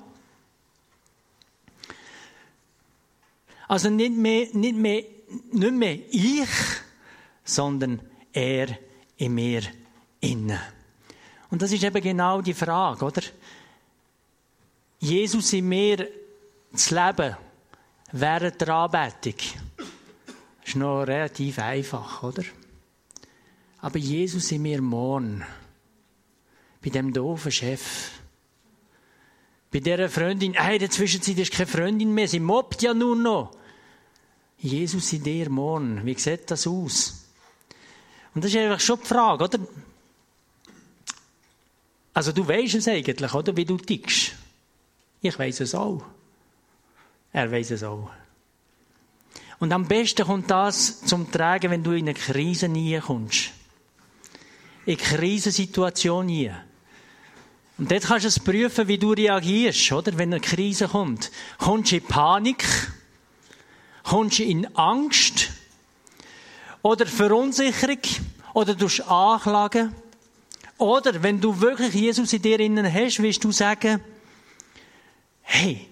Also 3.67 3.89
nicht 3.89 4.15
mehr, 4.15 4.47
nicht 4.53 4.75
mehr, 4.75 5.03
nicht 5.51 5.73
mehr 5.73 5.99
ich, 6.11 6.49
sondern 7.43 8.01
er 8.31 8.77
in 9.17 9.33
mir 9.33 9.63
innen. 10.19 10.59
Und 11.49 11.61
das 11.61 11.71
ist 11.71 11.83
eben 11.83 12.01
genau 12.01 12.41
die 12.41 12.53
Frage, 12.53 13.05
oder? 13.05 13.21
Jesus 14.99 15.53
in 15.53 15.69
mir 15.69 16.07
zu 16.73 16.95
leben 16.95 17.37
während 18.11 18.61
der 18.61 18.69
Anbetung 18.69 19.35
ist 20.65 20.75
noch 20.75 21.03
relativ 21.03 21.59
einfach, 21.59 22.23
oder? 22.23 22.43
Aber 23.79 23.97
Jesus 23.97 24.51
in 24.51 24.63
mir 24.63 24.81
morgen, 24.81 25.45
bei 26.83 26.89
dem 26.89 27.13
doofen 27.13 27.51
Chef, 27.51 28.14
bei 29.75 29.81
dieser 29.81 30.07
Freundin, 30.07 30.53
hey, 30.53 30.75
in 30.75 30.79
der 30.79 30.89
Zwischenzeit 30.89 31.37
ist 31.37 31.51
keine 31.51 31.67
Freundin 31.67 32.13
mehr, 32.13 32.29
sie 32.29 32.39
mobbt 32.39 32.81
ja 32.81 32.93
nur 32.93 33.13
noch. 33.13 33.51
Jesus 34.57 35.11
in 35.11 35.21
dir 35.21 35.49
morgen, 35.49 36.05
wie 36.05 36.13
sieht 36.17 36.49
das 36.49 36.65
aus? 36.65 37.25
Und 38.33 38.45
das 38.45 38.51
ist 38.51 38.57
einfach 38.57 38.79
schon 38.79 39.01
die 39.01 39.07
Frage, 39.07 39.43
oder? 39.43 39.59
Also 42.13 42.31
du 42.31 42.47
weißt 42.47 42.75
es 42.75 42.87
eigentlich, 42.87 43.33
oder? 43.33 43.57
Wie 43.57 43.65
du 43.65 43.75
tickst. 43.75 44.31
Ich 45.21 45.37
weiß 45.37 45.59
es 45.59 45.75
auch. 45.75 46.05
Er 47.33 47.51
weiß 47.51 47.71
es 47.71 47.83
auch. 47.83 48.09
Und 49.59 49.73
am 49.73 49.89
besten 49.89 50.25
kommt 50.25 50.49
das 50.49 51.01
zum 51.01 51.29
Tragen, 51.29 51.69
wenn 51.69 51.83
du 51.83 51.91
in 51.91 52.05
eine 52.05 52.13
Krise 52.13 52.69
nie 52.69 52.97
kommst. 53.01 53.51
In 54.85 54.95
Krisensituation 54.95 56.27
nie. 56.27 56.53
Und 57.77 57.91
dort 57.91 58.03
kannst 58.03 58.23
du 58.23 58.29
es 58.29 58.39
prüfen, 58.39 58.87
wie 58.87 58.97
du 58.97 59.11
reagierst, 59.11 59.91
oder? 59.91 60.17
Wenn 60.17 60.33
eine 60.33 60.39
Krise 60.39 60.87
kommt. 60.87 61.31
Kommst 61.57 61.91
du 61.91 61.97
in 61.97 62.03
Panik? 62.03 62.65
Kommst 64.03 64.39
du 64.39 64.43
in 64.43 64.65
Angst? 64.75 65.49
Oder 66.81 67.05
Verunsicherung? 67.05 67.99
Oder 68.53 68.75
du 68.75 68.87
anklagen? 69.07 69.93
Oder 70.77 71.21
wenn 71.21 71.41
du 71.41 71.59
wirklich 71.59 71.93
Jesus 71.93 72.31
in 72.31 72.41
dir 72.41 72.59
innen 72.59 72.91
hast, 72.91 73.21
wirst 73.21 73.43
du 73.43 73.51
sagen, 73.51 74.01
hey, 75.41 75.87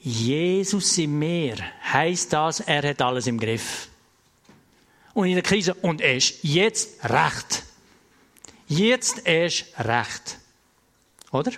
Jesus 0.00 0.98
in 0.98 1.18
mir 1.18 1.56
heißt 1.92 2.32
das, 2.32 2.60
er 2.60 2.88
hat 2.88 3.00
alles 3.00 3.26
im 3.26 3.38
Griff. 3.38 3.88
Und 5.14 5.28
in 5.28 5.34
der 5.34 5.42
Krise, 5.42 5.74
und 5.74 6.00
er 6.00 6.16
ist 6.16 6.42
jetzt 6.42 7.04
recht. 7.04 7.62
Jetzt 8.66 9.20
ist 9.20 9.66
recht. 9.78 10.38
Oder? 11.32 11.52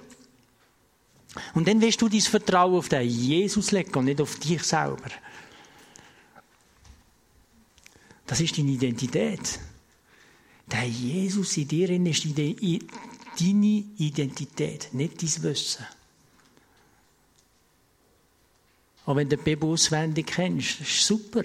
Und 1.55 1.67
dann 1.67 1.81
wirst 1.81 2.01
du 2.01 2.09
dein 2.09 2.21
Vertrauen 2.21 2.77
auf 2.77 2.89
den 2.89 3.09
Jesus 3.09 3.73
legen 3.73 3.95
und 3.95 4.05
nicht 4.05 4.21
auf 4.21 4.39
dich 4.39 4.63
selber. 4.63 5.11
Das 8.27 8.41
ist 8.41 8.57
deine 8.57 8.71
Identität. 8.71 9.59
Der 10.71 10.85
Jesus 10.85 11.57
in 11.57 11.69
dir 11.69 11.91
ist 11.91 12.25
deine 12.27 13.85
Identität, 13.99 14.89
nicht 14.93 15.23
dein 15.23 15.43
Wissen. 15.43 15.85
Und 19.05 19.17
wenn 19.17 19.29
du 19.29 19.37
die 19.37 19.43
Bibel 19.43 19.69
auswendig 19.69 20.29
kennst, 20.29 20.81
ist 20.81 21.07
super. 21.07 21.43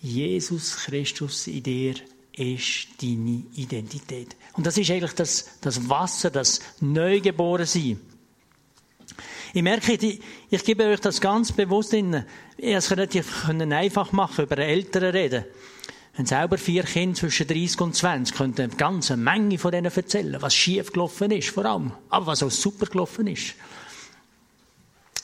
Jesus 0.00 0.76
Christus 0.76 1.46
in 1.46 1.62
dir 1.62 1.94
ist 2.32 2.88
deine 3.00 3.44
Identität. 3.54 4.34
Und 4.58 4.66
das 4.66 4.76
ist 4.76 4.90
eigentlich 4.90 5.12
das, 5.12 5.46
das 5.60 5.88
Wasser, 5.88 6.30
das 6.30 6.58
Neugeborensein. 6.80 8.00
Ich 9.54 9.62
merke, 9.62 9.92
ich, 9.92 10.20
ich 10.50 10.64
gebe 10.64 10.84
euch 10.84 10.98
das 10.98 11.20
ganz 11.20 11.52
bewusst 11.52 11.94
in, 11.94 12.24
es 12.56 12.90
relativ 12.90 13.48
einfach 13.48 14.10
machen, 14.10 14.46
über 14.46 14.58
Eltern 14.58 15.04
reden. 15.04 15.44
Wenn 16.16 16.26
selber 16.26 16.58
vier 16.58 16.82
Kinder 16.82 17.16
zwischen 17.16 17.46
30 17.46 17.80
und 17.80 17.94
20 17.94 18.36
könnten 18.36 18.62
eine 18.62 18.74
ganze 18.74 19.16
Menge 19.16 19.58
von 19.58 19.70
denen 19.70 19.92
erzählen, 19.92 20.42
was 20.42 20.56
schief 20.56 20.90
gelaufen 20.90 21.30
ist, 21.30 21.50
vor 21.50 21.64
allem. 21.64 21.92
Aber 22.10 22.26
was 22.26 22.42
auch 22.42 22.50
super 22.50 22.86
gelaufen 22.86 23.28
ist. 23.28 23.54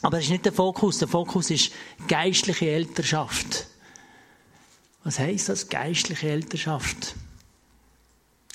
Aber 0.00 0.18
das 0.18 0.26
ist 0.26 0.30
nicht 0.30 0.44
der 0.44 0.52
Fokus. 0.52 0.98
Der 0.98 1.08
Fokus 1.08 1.50
ist 1.50 1.72
geistliche 2.06 2.70
Elternschaft. 2.70 3.66
Was 5.02 5.18
heißt 5.18 5.48
das? 5.48 5.68
Geistliche 5.68 6.28
Elternschaft. 6.28 7.16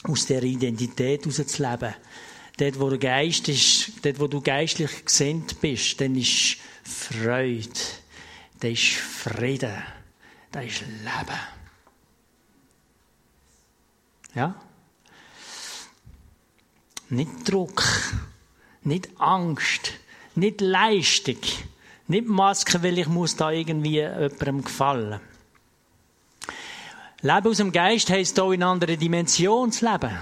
Aus 0.03 0.25
der 0.25 0.44
Identität 0.44 1.25
herauszuleben. 1.25 1.94
Dort, 2.58 2.79
wo 2.79 2.89
der 2.89 3.00
Geist 3.00 3.48
ist, 3.48 3.91
dort, 4.03 4.20
wo 4.20 4.27
du 4.27 4.41
geistlich 4.41 5.06
gesinnt 5.06 5.62
bist, 5.62 6.00
dann 6.01 6.15
ist 6.15 6.58
Freude. 6.84 7.70
Da 8.60 8.68
ist 8.68 8.96
Frieden. 8.96 9.82
Da 10.51 10.62
ist 10.62 10.82
Leben. 10.82 11.39
Ja? 14.36 14.56
Nicht 17.10 17.50
Druck. 17.50 17.84
Nicht 18.84 19.10
Angst 19.18 19.94
nicht 20.39 20.62
Leistung, 20.62 21.38
nicht 22.08 22.27
Maske, 22.27 22.82
weil 22.82 22.98
ich 22.98 23.08
muss 23.08 23.36
da 23.36 23.51
irgendwie 23.51 24.00
jemandem 24.00 24.63
gefallen. 24.63 25.20
Leben 27.22 27.48
aus 27.48 27.58
dem 27.58 27.72
Geist 27.72 28.10
heisst 28.10 28.40
auch 28.40 28.52
in 28.52 28.64
andere 28.64 28.98
Dimension 28.98 29.72
zu 29.72 29.90
leben. 29.90 30.18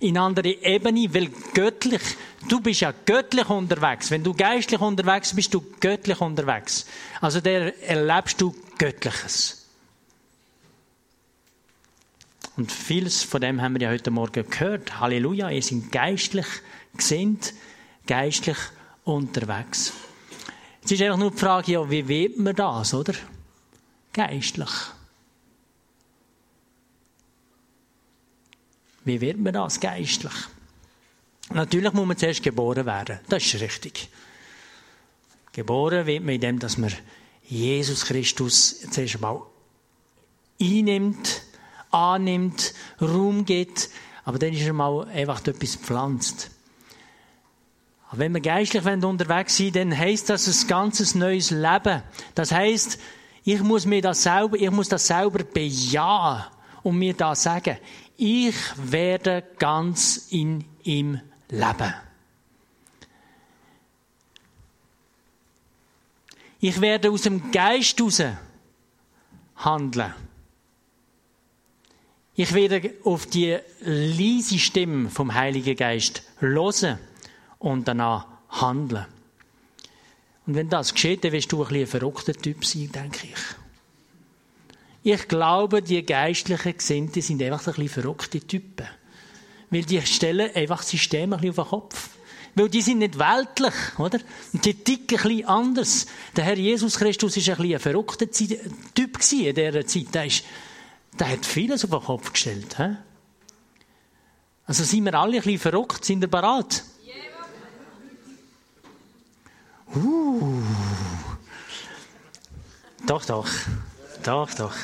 In 0.00 0.18
andere 0.18 0.48
Ebene, 0.48 1.12
weil 1.14 1.30
göttlich, 1.54 2.02
du 2.48 2.60
bist 2.60 2.80
ja 2.80 2.92
göttlich 3.04 3.48
unterwegs. 3.48 4.10
Wenn 4.10 4.24
du 4.24 4.34
geistlich 4.34 4.80
unterwegs 4.80 5.34
bist, 5.34 5.52
bist 5.52 5.54
du 5.54 5.64
göttlich 5.80 6.20
unterwegs. 6.20 6.86
Also 7.20 7.40
der 7.40 7.80
erlebst 7.88 8.40
du 8.40 8.54
Göttliches. 8.78 9.68
Und 12.56 12.72
vieles 12.72 13.22
von 13.22 13.40
dem 13.40 13.62
haben 13.62 13.74
wir 13.74 13.82
ja 13.82 13.90
heute 13.90 14.10
Morgen 14.10 14.48
gehört. 14.48 15.00
Halleluja, 15.00 15.50
ihr 15.50 15.62
seid 15.62 15.92
geistlich 15.92 16.46
gesinnt 16.96 17.54
geistlich 18.06 18.58
unterwegs. 19.04 19.92
Jetzt 20.80 20.92
ist 20.92 21.02
einfach 21.02 21.18
nur 21.18 21.30
die 21.30 21.38
Frage, 21.38 21.72
ja, 21.72 21.90
wie 21.90 22.08
wird 22.08 22.38
man 22.38 22.56
das, 22.56 22.92
oder? 22.92 23.14
geistlich. 24.12 24.70
Wie 29.04 29.20
wird 29.20 29.38
man 29.38 29.52
das 29.52 29.80
geistlich? 29.80 30.32
Natürlich 31.50 31.92
muss 31.92 32.06
man 32.06 32.16
zuerst 32.16 32.42
geboren 32.42 32.86
werden. 32.86 33.18
Das 33.28 33.44
ist 33.44 33.60
richtig. 33.60 34.08
Geboren 35.52 36.06
wird 36.06 36.24
man 36.24 36.34
in 36.34 36.40
dem, 36.40 36.58
dass 36.58 36.78
man 36.78 36.92
Jesus 37.44 38.04
Christus 38.06 38.80
zuerst 38.90 39.16
einmal 39.16 39.42
einnimmt, 40.60 41.42
annimmt, 41.90 42.72
Raum 43.00 43.44
gibt, 43.44 43.90
aber 44.24 44.38
dann 44.38 44.52
ist 44.52 44.62
er 44.62 44.72
mal 44.72 45.06
einfach 45.08 45.44
etwas 45.46 45.76
pflanzt. 45.76 46.50
Aber 48.08 48.20
wenn 48.20 48.32
wir 48.32 48.40
geistlich 48.40 48.84
unterwegs 48.86 49.56
sind, 49.56 49.76
dann 49.76 49.96
heisst 49.96 50.30
das 50.30 50.46
ein 50.46 50.68
ganzes 50.68 51.14
neues 51.14 51.50
Leben. 51.50 52.02
Das 52.34 52.52
heisst, 52.52 52.98
ich 53.44 53.60
muss 53.62 53.84
mir 53.86 54.00
das 54.00 54.22
selber, 54.22 54.56
ich 54.56 54.70
muss 54.70 54.88
das 54.88 55.06
selber 55.06 55.42
bejahen 55.44 56.44
und 56.82 56.98
mir 56.98 57.14
da 57.14 57.34
sagen, 57.34 57.78
ich 58.16 58.56
werde 58.76 59.42
ganz 59.58 60.28
in 60.30 60.64
ihm 60.82 61.20
leben. 61.48 61.94
Ich 66.60 66.80
werde 66.80 67.10
aus 67.10 67.22
dem 67.22 67.50
Geist 67.50 67.98
heraus 67.98 68.22
handeln. 69.56 70.14
Ich 72.34 72.54
werde 72.54 72.94
auf 73.04 73.26
die 73.26 73.58
leise 73.80 74.58
Stimme 74.58 75.10
vom 75.10 75.34
Heiligen 75.34 75.76
Geist 75.76 76.22
hören 76.38 76.98
und 77.58 77.86
danach 77.88 78.26
handeln. 78.48 79.06
Und 80.46 80.54
wenn 80.54 80.68
das 80.68 80.92
geschieht, 80.92 81.24
dann 81.24 81.32
wirst 81.32 81.52
du 81.52 81.62
ein, 81.62 81.68
bisschen 81.68 81.82
ein 81.82 81.86
verrückter 81.86 82.32
Typ 82.32 82.64
sein, 82.64 82.90
denke 82.90 83.26
ich. 83.26 83.61
Ich 85.02 85.26
glaube, 85.26 85.82
die 85.82 86.04
geistlichen 86.04 86.76
Gesinnten 86.76 87.22
sind 87.22 87.42
einfach 87.42 87.66
ein 87.66 87.74
bisschen 87.74 87.88
verrückte 87.88 88.40
Typen. 88.40 88.86
Weil 89.70 89.82
die 89.82 90.00
stellen 90.02 90.54
einfach 90.54 90.78
das 90.78 90.90
System 90.90 91.32
ein 91.32 91.40
bisschen 91.40 91.58
auf 91.58 91.68
den 91.68 91.70
Kopf. 91.70 92.10
Weil 92.54 92.68
die 92.68 92.82
sind 92.82 92.98
nicht 92.98 93.18
weltlich, 93.18 93.74
oder? 93.98 94.18
Und 94.52 94.64
die 94.64 94.74
ticken 94.74 95.18
ein 95.18 95.22
bisschen 95.22 95.46
anders. 95.46 96.06
Der 96.36 96.44
Herr 96.44 96.58
Jesus 96.58 96.98
Christus 96.98 97.36
war 97.36 97.42
ein 97.42 97.56
bisschen 97.56 97.74
ein 97.74 97.80
verrückter 97.80 98.30
Typ 98.30 98.52
in 99.32 99.54
dieser 99.54 99.86
Zeit. 99.86 100.14
Der, 100.14 100.26
ist, 100.26 100.44
der 101.18 101.30
hat 101.30 101.46
vieles 101.46 101.84
auf 101.84 101.90
den 101.90 102.00
Kopf 102.00 102.32
gestellt. 102.32 102.76
He? 102.76 102.94
Also 104.66 104.84
sind 104.84 105.04
wir 105.04 105.14
alle 105.14 105.36
ein 105.36 105.42
bisschen 105.42 105.58
verrückt? 105.58 106.04
Sind 106.04 106.20
wir 106.20 106.28
bereit? 106.28 106.84
Uh. 109.94 110.62
Doch, 113.06 113.24
doch. 113.24 113.48
Doch, 114.22 114.54
doch. 114.54 114.74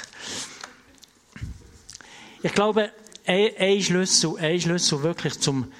Ich 2.43 2.53
glaube, 2.53 2.91
ein 3.27 3.83
Schlüssel, 3.83 4.37
ein 4.39 4.61
Schlüssel 4.61 5.03
wirklich 5.03 5.39
zum, 5.41 5.73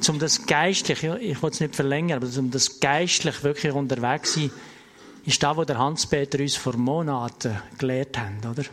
zum 0.00 0.18
das 0.18 0.46
geistlich, 0.46 1.02
ich 1.02 1.42
will 1.42 1.50
es 1.50 1.60
nicht 1.60 1.74
verlängern, 1.74 2.22
aber 2.22 2.38
um 2.38 2.50
das 2.50 2.80
geistlich 2.80 3.42
wirklich 3.42 3.72
unterwegs 3.72 4.34
sein, 4.34 4.50
ist 5.24 5.42
das, 5.42 5.56
was 5.56 5.68
Hans-Peter 5.68 6.38
uns 6.38 6.56
vor 6.56 6.76
Monaten 6.76 7.60
gelehrt 7.76 8.16
hat, 8.16 8.46
oder? 8.46 8.64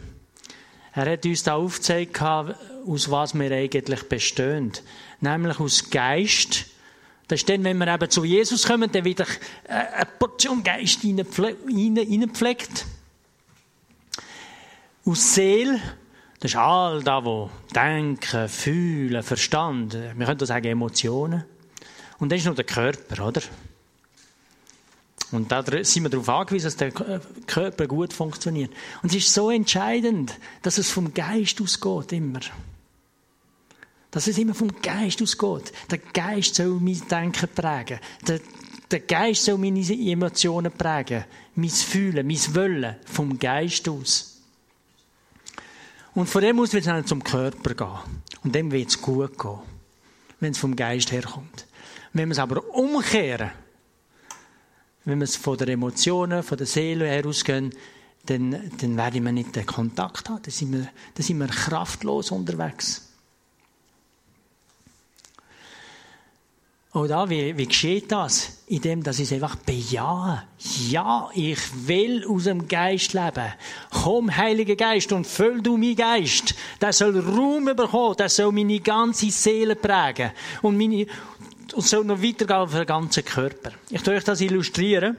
Er 0.93 1.11
hat 1.11 1.25
uns 1.25 1.43
da 1.43 1.55
aufgezeigt, 1.55 2.21
aus 2.21 3.11
was 3.11 3.33
wir 3.33 3.51
eigentlich 3.51 4.03
bestehen. 4.03 4.71
Nämlich 5.19 5.59
aus 5.59 5.89
Geist. 5.89 6.67
Das 7.27 7.41
ist 7.41 7.49
dann, 7.49 7.65
wenn 7.65 7.77
wir 7.79 7.93
eben 7.93 8.09
zu 8.09 8.23
Jesus 8.23 8.65
kommen, 8.65 8.89
dann 8.89 9.03
wieder 9.03 9.25
eine 9.67 10.05
Portion 10.17 10.63
Geist 10.63 11.03
reinpflegt. 11.03 12.85
Aus 15.05 15.33
Seele 15.33 15.79
das 16.39 16.51
ist 16.51 16.57
all 16.57 17.01
das, 17.01 17.25
was 17.25 17.49
Denken, 17.73 18.49
Fühlen, 18.49 19.23
Verstand, 19.23 19.93
wir 19.93 20.25
können 20.25 20.37
das 20.37 20.49
sagen 20.49 20.67
Emotionen. 20.67 21.43
Und 22.19 22.31
das 22.31 22.39
ist 22.39 22.45
nur 22.45 22.55
der 22.55 22.65
Körper, 22.65 23.25
oder? 23.25 23.41
Und 25.31 25.51
da 25.51 25.63
sind 25.83 26.03
wir 26.03 26.09
darauf 26.09 26.29
angewiesen, 26.29 26.65
dass 26.65 26.77
der 26.77 26.91
Körper 26.91 27.87
gut 27.87 28.13
funktioniert. 28.13 28.71
Und 29.01 29.09
es 29.09 29.15
ist 29.15 29.33
so 29.33 29.49
entscheidend, 29.49 30.37
dass 30.61 30.77
es 30.77 30.91
vom 30.91 31.13
Geist 31.13 31.59
ausgeht, 31.61 32.11
immer. 32.11 32.41
Dass 34.11 34.27
es 34.27 34.37
immer 34.37 34.53
vom 34.53 34.81
Geist 34.81 35.21
ausgeht. 35.21 35.73
Der 35.89 35.97
Geist 35.97 36.55
soll 36.55 36.79
mein 36.79 37.01
Denken 37.09 37.49
prägen. 37.49 37.99
Der, 38.27 38.39
der 38.91 38.99
Geist 38.99 39.45
soll 39.45 39.57
meine 39.57 39.81
Emotionen 39.81 40.71
prägen. 40.71 41.25
Mein 41.55 41.69
Fühlen, 41.69 42.27
mein 42.27 42.55
Wollen 42.55 42.95
vom 43.05 43.39
Geist 43.39 43.89
aus. 43.89 44.34
Und 46.15 46.27
von 46.27 46.41
dem 46.41 46.59
aus 46.59 46.73
wird 46.73 46.81
es 46.81 46.87
dann 46.87 47.05
zum 47.05 47.23
Körper 47.23 47.75
gehen. 47.75 48.21
Und 48.43 48.55
dem 48.55 48.71
wird 48.71 48.89
es 48.89 49.01
gut 49.01 49.37
gehen. 49.37 49.59
Wenn 50.39 50.51
es 50.51 50.57
vom 50.57 50.75
Geist 50.75 51.11
herkommt. 51.11 51.67
Wenn 52.13 52.29
wir 52.29 52.33
es 52.33 52.39
aber 52.39 52.63
umkehren, 52.73 53.51
wenn 55.03 55.19
wir 55.19 55.25
es 55.25 55.35
von 55.35 55.57
den 55.57 55.69
Emotionen, 55.69 56.41
von 56.41 56.57
der 56.57 56.67
Seele 56.67 57.05
her 57.05 57.25
ausgehen, 57.25 57.73
dann, 58.25 58.71
dann 58.79 58.97
werden 58.97 59.23
wir 59.23 59.31
nicht 59.31 59.55
den 59.55 59.65
Kontakt 59.65 60.29
haben. 60.29 60.41
Dann 60.41 60.51
sind 60.51 60.71
wir, 60.71 60.87
dann 61.13 61.23
sind 61.23 61.37
wir 61.37 61.47
kraftlos 61.47 62.31
unterwegs. 62.31 63.04
Oder 66.95 67.29
wie, 67.29 67.57
wie 67.57 67.67
geschieht 67.67 68.09
das? 68.09 68.59
Indem, 68.67 69.03
dass 69.03 69.19
ich 69.19 69.25
es 69.25 69.33
einfach 69.33 69.57
bejahe. 69.57 70.43
Ja, 70.87 71.29
ich 71.33 71.59
will 71.87 72.25
aus 72.25 72.45
dem 72.45 72.69
Geist 72.69 73.11
leben. 73.11 73.51
Komm, 73.91 74.33
Heiliger 74.33 74.77
Geist, 74.77 75.11
und 75.11 75.27
füll 75.27 75.61
du 75.61 75.75
meinen 75.75 75.97
Geist. 75.97 76.55
Der 76.79 76.93
soll 76.93 77.19
Raum 77.19 77.65
bekommen, 77.65 78.15
der 78.15 78.29
soll 78.29 78.53
meine 78.53 78.79
ganze 78.79 79.29
Seele 79.29 79.75
prägen. 79.75 80.31
Und 80.61 80.77
meine, 80.77 81.05
und 81.73 81.85
soll 81.85 82.05
noch 82.05 82.23
weitergehen 82.23 82.59
auf 82.59 82.71
den 82.71 82.85
ganzen 82.85 83.25
Körper. 83.25 83.73
Ich 83.89 84.01
tue 84.01 84.15
euch 84.15 84.23
das 84.23 84.39
illustrieren. 84.39 85.17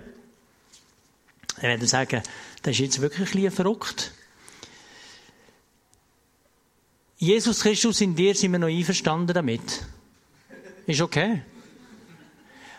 Ich 1.59 1.63
werde 1.63 1.87
sagen, 1.87 2.23
das 2.63 2.73
ist 2.73 2.81
jetzt 2.81 3.01
wirklich 3.03 3.29
ein 3.29 3.33
bisschen 3.35 3.51
verrückt. 3.51 4.13
Jesus 7.19 7.61
Christus 7.61 8.01
in 8.01 8.17
dir 8.17 8.35
sind 8.35 8.53
wir 8.53 8.59
noch 8.59 8.69
einverstanden 8.69 9.35
damit. 9.35 9.85
Ist 10.87 11.03
okay. 11.03 11.43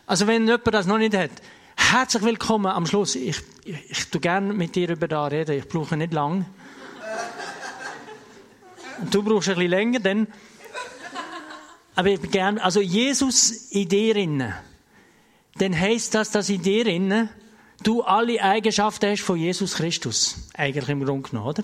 Also 0.10 0.26
wenn 0.26 0.48
jemand 0.48 0.74
das 0.74 0.86
noch 0.86 0.98
nicht 0.98 1.13
hat, 1.13 1.32
herzlich 1.76 2.24
willkommen 2.24 2.67
am 2.67 2.86
Schluss. 2.86 3.15
Ich, 3.15 3.41
ich, 3.65 3.91
ich 3.91 4.10
tu 4.10 4.22
gerne 4.22 4.54
mit 4.54 4.74
dir 4.74 4.89
über 4.89 5.10
da 5.10 5.28
reden. 5.28 5.58
Ich 5.58 5.67
brauche 5.67 5.98
nicht 5.98 6.13
lang. 6.13 6.46
Du 9.12 9.22
brauchst 9.22 9.50
ein 9.50 9.56
bisschen 9.56 9.70
länger, 9.70 10.00
denn 10.00 10.28
aber 11.93 12.08
ich 12.08 12.22
gern, 12.32 12.58
also 12.58 12.80
Jesus 12.80 13.52
in 13.72 13.89
dir 13.89 14.15
innen, 14.15 14.54
dann 15.56 15.78
heisst 15.78 16.15
das, 16.15 16.32
dass 16.32 16.48
in 16.48 16.62
dir 16.62 16.88
innen 16.88 17.30
du 17.84 18.02
alle 18.02 18.41
Eigenschaften 18.41 19.10
hast 19.10 19.24
von 19.24 19.36
Jesus 19.36 19.76
Christus. 19.76 20.48
Eigentlich 20.54 20.88
im 20.88 21.04
Grunde 21.04 21.30
genommen, 21.30 21.50
oder? 21.50 21.63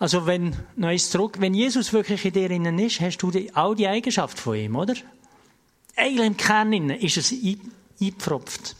Also 0.00 0.26
wenn, 0.26 0.56
noch 0.74 0.96
zurück, 0.96 1.36
wenn 1.38 1.54
Jesus 1.54 1.92
wirklich 1.92 2.24
in 2.24 2.32
dir 2.32 2.50
innen 2.50 2.78
ist, 2.80 3.00
hast 3.00 3.18
du 3.18 3.30
die, 3.30 3.54
all 3.54 3.76
die 3.76 3.86
Eigenschaften 3.86 4.40
von 4.40 4.56
ihm, 4.56 4.74
oder? 4.74 4.94
Eigentlich 5.96 6.26
im 6.26 6.36
Kern 6.36 6.90
ist 6.90 7.16
es 7.16 7.32
eingepfropft. 7.32 8.76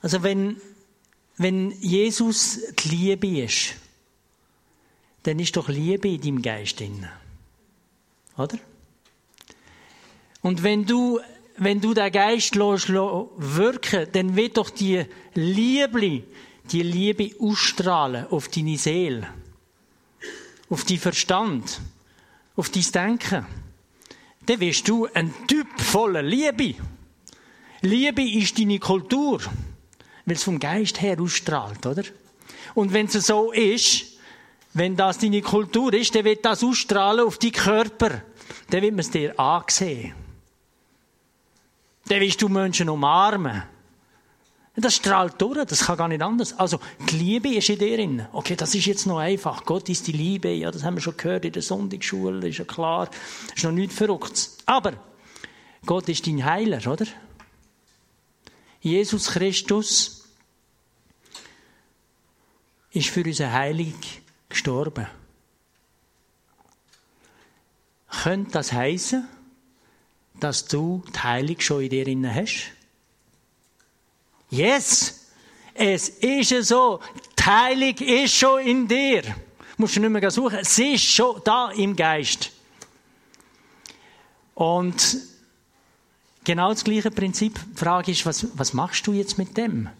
Also 0.00 0.22
wenn, 0.22 0.60
wenn 1.36 1.70
Jesus 1.80 2.60
die 2.78 2.88
Liebe 2.88 3.42
ist, 3.42 3.74
dann 5.24 5.38
ist 5.38 5.56
doch 5.56 5.68
Liebe 5.68 6.08
in 6.08 6.20
deinem 6.20 6.42
Geist 6.42 6.78
drin. 6.80 7.06
Oder? 8.38 8.58
Und 10.42 10.62
wenn 10.62 10.86
du, 10.86 11.18
wenn 11.56 11.80
du 11.80 11.92
den 11.92 12.12
Geist 12.12 12.54
lässt, 12.54 12.88
wirken, 12.88 14.06
dann 14.12 14.36
wird 14.36 14.56
doch 14.56 14.70
die 14.70 15.04
Liebe, 15.34 16.22
die 16.70 16.82
Liebe 16.82 17.32
ausstrahlen 17.40 18.26
auf 18.28 18.48
deine 18.48 18.78
Seele, 18.78 19.26
auf 20.70 20.84
deinen 20.84 21.00
Verstand 21.00 21.80
auf 22.56 22.70
dein 22.70 22.92
Denken, 22.92 23.46
dann 24.46 24.60
wirst 24.60 24.88
du 24.88 25.06
ein 25.12 25.32
Typ 25.46 25.80
voller 25.80 26.22
Liebe. 26.22 26.74
Liebe 27.82 28.22
ist 28.22 28.58
deine 28.58 28.78
Kultur, 28.78 29.40
weil 30.24 30.36
es 30.36 30.44
vom 30.44 30.58
Geist 30.58 31.00
her 31.00 31.20
ausstrahlt, 31.20 31.84
oder? 31.84 32.04
Und 32.74 32.92
wenn 32.92 33.06
es 33.06 33.12
so 33.12 33.52
ist, 33.52 34.16
wenn 34.74 34.96
das 34.96 35.18
deine 35.18 35.42
Kultur 35.42 35.92
ist, 35.94 36.14
dann 36.14 36.24
wird 36.24 36.44
das 36.44 36.62
ausstrahlen 36.62 37.26
auf 37.26 37.38
deinen 37.38 37.52
Körper. 37.52 38.22
Dann 38.70 38.82
wird 38.82 38.92
man 38.92 39.00
es 39.00 39.10
dir 39.10 39.38
ansehen. 39.38 40.14
Dann 42.08 42.20
wirst 42.20 42.42
du 42.42 42.48
Menschen 42.48 42.88
umarmen. 42.88 43.62
Das 44.78 44.96
strahlt 44.96 45.40
durch, 45.40 45.64
das 45.64 45.86
kann 45.86 45.96
gar 45.96 46.08
nicht 46.08 46.20
anders. 46.20 46.58
Also, 46.58 46.78
die 47.10 47.16
Liebe 47.16 47.48
ist 47.48 47.70
in 47.70 47.78
dir 47.78 47.96
drin. 47.96 48.26
Okay, 48.32 48.56
das 48.56 48.74
ist 48.74 48.84
jetzt 48.84 49.06
noch 49.06 49.18
einfach. 49.18 49.64
Gott 49.64 49.88
ist 49.88 50.06
die 50.06 50.12
Liebe, 50.12 50.50
ja, 50.50 50.70
das 50.70 50.84
haben 50.84 50.96
wir 50.96 51.00
schon 51.00 51.16
gehört 51.16 51.46
in 51.46 51.52
der 51.52 51.62
Sonntagsschule, 51.62 52.46
ist 52.46 52.58
ja 52.58 52.64
klar. 52.66 53.08
Ist 53.54 53.64
noch 53.64 53.72
nichts 53.72 53.96
Verrücktes. 53.96 54.58
Aber, 54.66 54.92
Gott 55.86 56.08
ist 56.10 56.26
dein 56.26 56.44
Heiler, 56.44 56.86
oder? 56.86 57.06
Jesus 58.80 59.28
Christus 59.28 60.28
ist 62.90 63.08
für 63.08 63.24
unser 63.24 63.52
Heilig 63.52 63.94
gestorben. 64.50 65.06
Könnte 68.22 68.52
das 68.52 68.72
heißen, 68.72 69.26
dass 70.38 70.66
du 70.66 71.02
die 71.14 71.18
Heilung 71.18 71.60
schon 71.60 71.82
in 71.82 71.90
dir 71.90 72.06
inne 72.06 72.34
hast? 72.34 72.75
Yes! 74.50 75.26
Es 75.74 76.08
ist 76.08 76.68
so. 76.68 77.00
Die 77.38 78.22
ist 78.22 78.34
schon 78.34 78.60
in 78.60 78.88
dir. 78.88 79.22
Musst 79.76 79.96
du 79.96 80.00
nicht 80.00 80.10
mehr 80.10 80.30
suchen. 80.30 80.58
Sie 80.62 80.94
ist 80.94 81.04
schon 81.04 81.40
da 81.44 81.70
im 81.70 81.94
Geist. 81.94 82.50
Und 84.54 85.18
genau 86.44 86.70
das 86.70 86.82
gleiche 86.82 87.10
Prinzip. 87.10 87.60
Die 87.72 87.78
Frage 87.78 88.10
ist, 88.10 88.24
was, 88.24 88.46
was 88.54 88.72
machst 88.72 89.06
du 89.06 89.12
jetzt 89.12 89.36
mit 89.36 89.56
dem? 89.56 89.90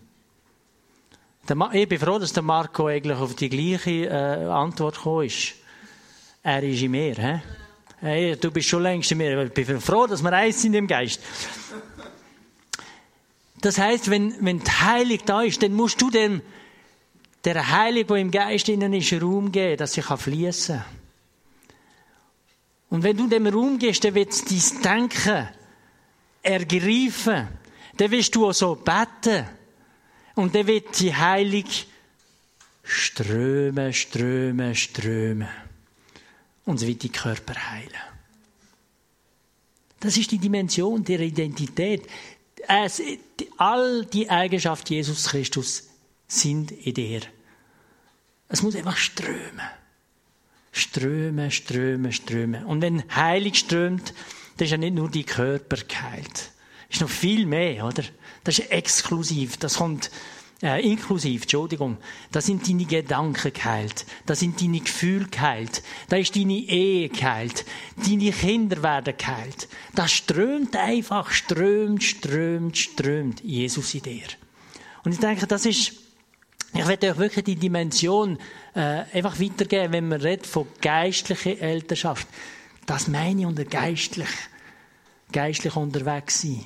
Ich 1.72 1.88
bin 1.88 1.98
froh, 1.98 2.18
dass 2.18 2.32
der 2.32 2.42
Marco 2.42 2.88
eigentlich 2.88 3.18
auf 3.18 3.34
die 3.34 3.48
gleiche 3.48 4.06
äh, 4.06 4.46
Antwort 4.46 4.96
gekommen 4.96 5.26
ist. 5.26 5.54
Er 6.42 6.62
ist 6.62 6.82
in 6.82 6.90
mir. 6.90 7.14
He? 7.14 7.40
Hey, 8.00 8.36
du 8.36 8.50
bist 8.50 8.68
schon 8.68 8.82
längst 8.82 9.12
in 9.12 9.18
mir. 9.18 9.44
Ich 9.44 9.52
bin 9.52 9.80
froh, 9.80 10.06
dass 10.06 10.22
wir 10.22 10.32
eins 10.32 10.60
sind 10.62 10.74
im 10.74 10.86
Geist. 10.86 11.20
Das 13.60 13.78
heißt, 13.78 14.10
wenn, 14.10 14.34
wenn 14.44 14.60
die 14.60 14.70
Heilung 14.70 15.18
da 15.24 15.42
ist, 15.42 15.62
dann 15.62 15.72
musst 15.72 16.00
du 16.00 16.10
dem, 16.10 16.42
der 17.44 17.70
Heilung, 17.70 18.06
die 18.06 18.20
im 18.20 18.30
Geist 18.30 18.68
innen 18.68 18.92
ist, 18.92 19.12
Raum 19.14 19.50
geben, 19.52 19.76
dass 19.76 19.94
sie 19.94 20.02
fließen 20.02 20.76
kann. 20.76 20.84
Und 22.88 23.02
wenn 23.02 23.16
du 23.16 23.28
dem 23.28 23.46
Raum 23.46 23.78
gibst, 23.78 24.04
dann 24.04 24.14
wird 24.14 24.32
dein 24.50 24.82
Denken 24.82 25.48
ergreifen. 26.42 27.48
Dann 27.96 28.10
wirst 28.10 28.34
du 28.34 28.46
auch 28.46 28.52
so 28.52 28.76
beten. 28.76 29.46
Und 30.34 30.54
dann 30.54 30.66
wird 30.66 30.98
die 31.00 31.14
Heilung 31.14 31.64
strömen, 32.82 33.92
strömen, 33.92 34.74
strömen. 34.74 35.48
Und 36.64 36.76
es 36.76 36.86
wird 36.86 37.02
die 37.02 37.08
Körper 37.08 37.54
heilen. 37.70 37.90
Das 39.98 40.16
ist 40.16 40.30
die 40.30 40.38
Dimension 40.38 41.02
der 41.02 41.20
Identität. 41.20 42.06
Es, 42.68 43.02
all 43.58 44.06
die 44.06 44.30
Eigenschaften 44.30 44.94
Jesus 44.94 45.28
Christus 45.28 45.88
sind 46.26 46.72
in 46.72 46.94
dir. 46.94 47.20
Es 48.48 48.62
muss 48.62 48.76
einfach 48.76 48.96
strömen. 48.96 49.60
Strömen, 50.72 51.50
strömen, 51.50 52.12
strömen. 52.12 52.64
Und 52.64 52.82
wenn 52.82 53.04
Heilig 53.14 53.58
strömt, 53.58 54.12
dann 54.56 54.64
ist 54.64 54.70
ja 54.70 54.76
nicht 54.76 54.94
nur 54.94 55.10
die 55.10 55.24
Körper 55.24 55.76
geheilt. 55.76 56.50
Das 56.88 56.96
ist 56.96 57.00
noch 57.00 57.10
viel 57.10 57.46
mehr, 57.46 57.84
oder? 57.84 58.04
Das 58.44 58.58
ist 58.58 58.70
exklusiv. 58.70 59.56
Das 59.56 59.76
kommt 59.76 60.10
äh, 60.62 60.80
inklusiv, 60.80 61.42
Entschuldigung, 61.42 61.98
da 62.32 62.40
sind 62.40 62.66
deine 62.66 62.86
Gedanken 62.86 63.52
geheilt, 63.52 64.06
da 64.24 64.34
sind 64.34 64.60
deine 64.60 64.80
Gefühle 64.80 65.26
geheilt, 65.26 65.82
da 66.08 66.16
ist 66.16 66.34
deine 66.34 66.54
Ehe 66.54 67.08
geheilt, 67.10 67.64
deine 67.96 68.30
Kinder 68.30 68.82
werden 68.82 69.14
geheilt. 69.16 69.68
Das 69.94 70.12
strömt 70.12 70.74
einfach, 70.76 71.30
strömt, 71.30 72.02
strömt, 72.02 72.76
strömt 72.76 73.42
Jesus 73.42 73.94
in 73.94 74.02
dir. 74.02 74.26
Und 75.04 75.12
ich 75.12 75.20
denke, 75.20 75.46
das 75.46 75.66
ist, 75.66 75.92
ich 76.72 76.86
werde 76.86 77.10
euch 77.10 77.18
wirklich 77.18 77.44
die 77.44 77.56
Dimension 77.56 78.38
äh, 78.74 79.04
einfach 79.12 79.38
weitergeben, 79.38 79.92
wenn 79.92 80.08
man 80.08 80.20
redet 80.20 80.46
von 80.46 80.66
geistlicher 80.80 81.60
Elternschaft. 81.60 82.26
Das 82.86 83.08
meine 83.08 83.40
ich 83.40 83.46
unter 83.46 83.64
geistlich, 83.64 84.28
geistlich 85.32 85.76
unterwegs 85.76 86.42
sein. 86.42 86.64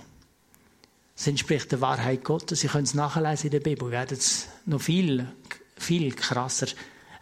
Das 1.20 1.26
entspricht 1.26 1.70
der 1.70 1.82
Wahrheit 1.82 2.24
Gottes. 2.24 2.60
Sie 2.60 2.68
können 2.68 2.84
es 2.84 2.94
nachlesen 2.94 3.48
in 3.48 3.50
der 3.50 3.60
Bibel. 3.60 3.88
Wir 3.88 3.98
werden 3.98 4.16
es 4.16 4.48
noch 4.64 4.80
viel, 4.80 5.30
viel 5.76 6.14
krasser 6.14 6.68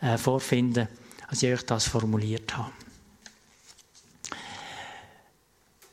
äh, 0.00 0.16
vorfinden, 0.16 0.86
als 1.26 1.42
ich 1.42 1.52
euch 1.52 1.66
das 1.66 1.88
formuliert 1.88 2.56
habe. 2.56 2.70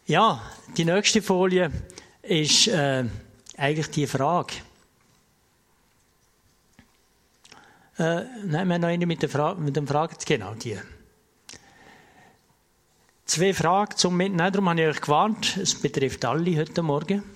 Ja, 0.06 0.40
die 0.78 0.86
nächste 0.86 1.24
Folie 1.24 1.72
ist 2.22 2.68
äh, 2.68 3.06
eigentlich 3.58 3.90
die 3.90 4.06
Frage. 4.06 4.54
Äh, 7.98 8.22
nein, 8.44 8.68
wir 8.68 8.78
noch 8.78 8.88
eine 8.88 9.08
mit, 9.08 9.24
der 9.24 9.30
Fra 9.30 9.56
mit 9.56 9.76
dem 9.76 9.88
Fragen. 9.88 10.16
Genau, 10.24 10.54
die. 10.54 10.78
Zwei 13.26 13.52
Fragen 13.56 13.98
zum 13.98 14.16
Mitnehmen. 14.16 14.54
Darum 14.54 14.70
habe 14.70 14.80
ich 14.80 14.88
euch 14.90 15.02
gewarnt. 15.02 15.58
Es 15.58 15.74
betrifft 15.74 16.24
alle 16.24 16.56
heute 16.56 16.84
Morgen. 16.84 17.35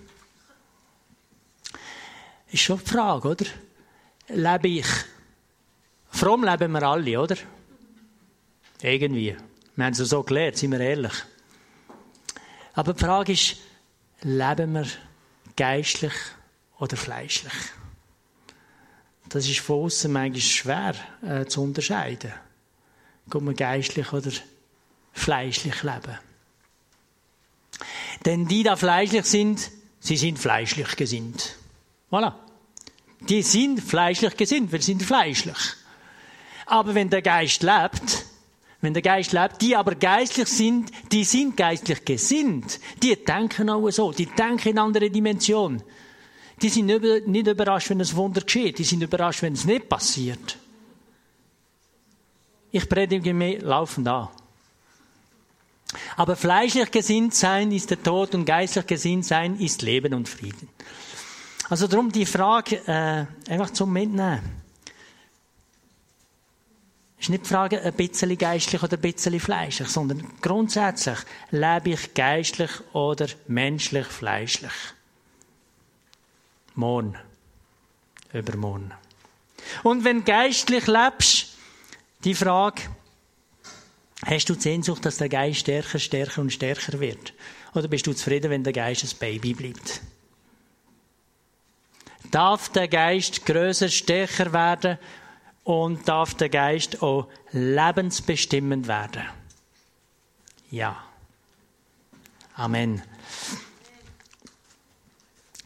Ist 2.51 2.61
schon 2.61 2.79
die 2.79 2.89
Frage, 2.89 3.27
oder? 3.27 3.45
Lebe 4.29 4.67
ich? 4.67 4.87
Fromm 6.09 6.43
leben 6.43 6.71
wir 6.71 6.83
alle, 6.83 7.21
oder? 7.21 7.35
Irgendwie. 8.81 9.35
Wir 9.75 9.85
haben 9.85 9.93
es 9.93 9.99
so 9.99 10.23
gelernt, 10.23 10.57
sind 10.57 10.71
wir 10.71 10.79
ehrlich. 10.79 11.13
Aber 12.73 12.93
die 12.93 12.99
Frage 12.99 13.33
ist, 13.33 13.57
leben 14.21 14.73
wir 14.73 14.87
geistlich 15.55 16.13
oder 16.79 16.97
fleischlich? 16.97 17.53
Das 19.27 19.47
ist 19.47 19.59
von 19.59 19.85
außen 19.85 20.11
manchmal 20.11 20.41
schwer 20.41 20.95
äh, 21.21 21.45
zu 21.45 21.61
unterscheiden. 21.61 22.33
Kommt 23.29 23.45
man 23.45 23.55
geistlich 23.55 24.11
oder 24.11 24.31
fleischlich 25.13 25.83
leben? 25.83 26.17
Denn 28.25 28.47
die, 28.47 28.63
die 28.63 28.75
fleischlich 28.75 29.25
sind, 29.25 29.71
sie 29.99 30.17
sind 30.17 30.39
fleischlich 30.39 30.95
gesinnt. 30.95 31.58
Voilà. 32.11 32.33
Die 33.21 33.41
sind 33.41 33.81
fleischlich 33.81 34.35
gesinnt, 34.37 34.71
sie 34.71 34.79
sind 34.79 35.03
fleischlich. 35.03 35.57
Aber 36.65 36.95
wenn 36.95 37.09
der 37.09 37.21
Geist 37.21 37.63
lebt, 37.63 38.25
wenn 38.81 38.93
der 38.93 39.01
Geist 39.01 39.33
lebt, 39.33 39.61
die 39.61 39.75
aber 39.75 39.95
geistlich 39.95 40.47
sind, 40.47 40.91
die 41.11 41.25
sind 41.25 41.57
geistlich 41.57 42.05
gesinnt. 42.05 42.79
Die 43.03 43.15
denken 43.15 43.69
auch 43.69 43.89
so, 43.91 44.13
die 44.13 44.27
denken 44.27 44.69
in 44.69 44.79
andere 44.79 45.09
Dimension. 45.09 45.83
Die 46.61 46.69
sind 46.69 46.85
nicht 46.85 47.47
überrascht, 47.47 47.89
wenn 47.89 48.01
ein 48.01 48.15
Wunder 48.15 48.41
geschieht. 48.41 48.79
Die 48.79 48.83
sind 48.83 49.01
überrascht, 49.01 49.41
wenn 49.41 49.53
es 49.53 49.65
nicht 49.65 49.89
passiert. 49.89 50.57
Ich 52.71 52.87
predige 52.87 53.33
mir 53.33 53.59
laufend 53.61 54.07
an. 54.07 54.29
Aber 56.15 56.35
fleischlich 56.35 56.91
gesinnt 56.91 57.33
sein 57.33 57.71
ist 57.71 57.89
der 57.89 58.01
Tod 58.01 58.35
und 58.35 58.45
geistlich 58.45 58.85
gesinnt 58.85 59.25
sein 59.25 59.59
ist 59.59 59.81
Leben 59.81 60.13
und 60.13 60.29
Frieden. 60.29 60.69
Also 61.69 61.87
darum 61.87 62.11
die 62.11 62.25
Frage 62.25 62.77
äh, 62.87 63.51
einfach 63.51 63.69
zum 63.71 63.93
Mitnehmen. 63.93 64.59
Es 67.17 67.25
ist 67.25 67.29
nicht 67.29 67.43
die 67.43 67.49
Frage, 67.49 67.81
ein 67.81 67.93
bisschen 67.93 68.37
geistlich 68.37 68.81
oder 68.81 68.97
ein 68.97 69.01
bisschen 69.01 69.39
fleischlich, 69.39 69.89
sondern 69.89 70.25
grundsätzlich, 70.41 71.19
lebe 71.51 71.91
ich 71.91 72.13
geistlich 72.13 72.71
oder 72.93 73.27
menschlich 73.47 74.07
fleischlich? 74.07 74.71
Morgen. 76.75 77.15
Übermorgen. 78.31 78.93
Und 79.83 80.05
wenn 80.05 80.23
geistlich 80.23 80.87
lebst, 80.87 81.57
die 82.23 82.35
Frage, 82.35 82.83
hast 84.25 84.49
du 84.49 84.53
die 84.53 84.61
Sehnsucht, 84.61 85.05
dass 85.05 85.17
der 85.17 85.29
Geist 85.29 85.59
stärker, 85.59 85.99
stärker 85.99 86.41
und 86.41 86.53
stärker 86.53 86.99
wird? 86.99 87.33
Oder 87.73 87.87
bist 87.87 88.07
du 88.07 88.13
zufrieden, 88.13 88.49
wenn 88.49 88.63
der 88.63 88.73
Geist 88.73 89.03
ein 89.03 89.19
Baby 89.19 89.53
bleibt? 89.53 90.01
Darf 92.31 92.69
der 92.69 92.87
Geist 92.87 93.45
größer, 93.45 93.89
stärker 93.89 94.53
werden 94.53 94.97
und 95.63 96.07
darf 96.07 96.33
der 96.33 96.49
Geist 96.49 97.01
auch 97.01 97.27
lebensbestimmend 97.51 98.87
werden. 98.87 99.23
Ja. 100.71 100.97
Amen. 102.55 103.01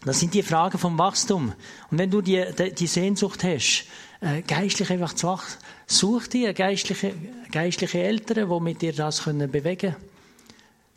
Das 0.06 0.19
sind 0.19 0.34
die 0.34 0.43
Fragen 0.43 0.78
vom 0.78 0.97
Wachstum. 0.97 1.54
Und 1.89 1.97
wenn 1.97 2.12
du 2.12 2.21
die, 2.21 2.45
die 2.78 2.88
Sehnsucht 2.88 3.43
hast, 3.43 3.86
äh, 4.21 4.41
geistlich 4.41 4.89
einfach 4.91 5.13
zu 5.13 5.28
wachsen, 5.28 5.58
such 5.88 6.28
dir 6.28 6.54
geistliche, 6.54 7.13
geistliche 7.52 8.04
Eltern, 8.04 8.49
die 8.49 8.60
mit 8.60 8.82
dir 8.82 8.93
das 8.93 9.23
können 9.23 9.49
bewegen 9.49 9.93
können. 9.93 9.95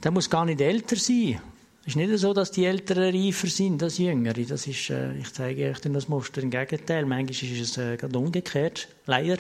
Der 0.03 0.11
muss 0.11 0.29
gar 0.29 0.45
nicht 0.45 0.61
älter 0.61 0.97
sein. 0.97 1.41
Es 1.87 1.95
ist 1.95 1.97
nicht 1.97 2.19
so, 2.19 2.35
dass 2.35 2.51
die 2.51 2.65
Älteren 2.65 3.15
reifer 3.15 3.47
sind 3.47 3.81
als 3.81 3.99
Jüngere. 3.99 4.43
Das 4.43 4.67
ist, 4.67 4.91
äh, 4.91 5.17
ich 5.19 5.33
zeige 5.33 5.71
euch 5.71 5.79
das 5.79 6.09
Muster 6.09 6.43
im 6.43 6.51
Gegenteil. 6.51 7.07
Manchmal 7.07 7.31
ist 7.31 7.61
es 7.61 7.79
äh, 7.79 7.97
gerade 7.97 8.19
umgekehrt, 8.19 8.89
leider. 9.07 9.37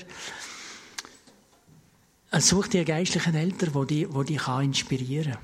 Es 2.30 2.48
sucht 2.48 2.74
dir 2.74 2.84
geistlichen 2.84 3.34
Eltern, 3.34 3.72
die 3.72 4.04
dich, 4.04 4.08
die 4.08 4.24
dich 4.24 4.46
inspirieren 4.46 5.32
kann. 5.32 5.42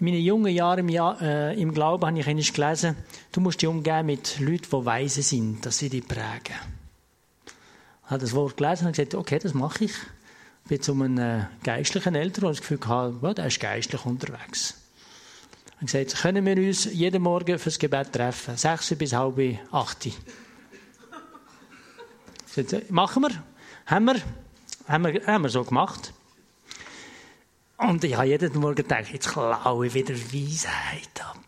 In 0.00 0.06
meinen 0.06 0.20
jungen 0.20 0.52
Jahren 0.52 0.80
im, 0.80 0.88
Jahr, 0.88 1.22
äh, 1.22 1.60
im 1.60 1.72
Glauben 1.72 2.04
habe 2.04 2.18
ich 2.18 2.26
einmal 2.26 2.42
gelesen, 2.42 2.96
du 3.30 3.40
musst 3.40 3.62
dich 3.62 3.68
umgehen 3.68 4.06
mit 4.06 4.40
Leuten, 4.40 4.70
die 4.72 4.86
weise 4.86 5.22
sind, 5.22 5.64
dass 5.64 5.78
sie 5.78 5.88
dich 5.88 6.06
prägen. 6.06 6.56
Ich 7.46 8.10
habe 8.10 8.20
das 8.20 8.32
Wort 8.32 8.56
gelesen 8.56 8.86
und 8.86 8.96
gesagt, 8.96 9.14
okay, 9.14 9.38
das 9.38 9.54
mache 9.54 9.84
ich. 9.84 9.92
Ich 10.64 10.68
bin 10.68 10.82
zu 10.82 10.94
einem 10.94 11.18
äh, 11.18 11.46
geistlichen 11.62 12.16
Eltern, 12.16 12.42
der 12.42 12.50
das 12.50 12.60
Gefühl 12.60 12.80
hatte, 12.86 13.18
ja, 13.22 13.34
der 13.34 13.46
ist 13.46 13.60
geistlich 13.60 14.04
unterwegs. 14.04 14.74
Und 15.80 15.86
gesagt, 15.86 16.16
können 16.22 16.44
wir 16.44 16.56
uns 16.56 16.84
jeden 16.86 17.22
Morgen 17.22 17.58
fürs 17.58 17.78
Gebet 17.78 18.12
treffen? 18.12 18.56
Sechs 18.56 18.94
bis 18.96 19.12
halb 19.12 19.38
acht. 19.70 20.08
Gesagt, 22.54 22.90
machen 22.90 23.22
wir. 23.22 23.30
Haben 23.86 24.04
wir, 24.06 24.16
haben 24.88 25.04
wir, 25.04 25.26
haben 25.26 25.42
wir 25.42 25.48
so 25.50 25.64
gemacht. 25.64 26.12
Und 27.76 28.02
ich 28.02 28.16
habe 28.16 28.26
jeden 28.26 28.58
Morgen 28.58 28.74
gedacht, 28.74 29.12
jetzt 29.12 29.28
klaue 29.28 29.86
ich 29.86 29.94
wieder 29.94 30.14
Weisheit 30.14 31.22
ab. 31.22 31.44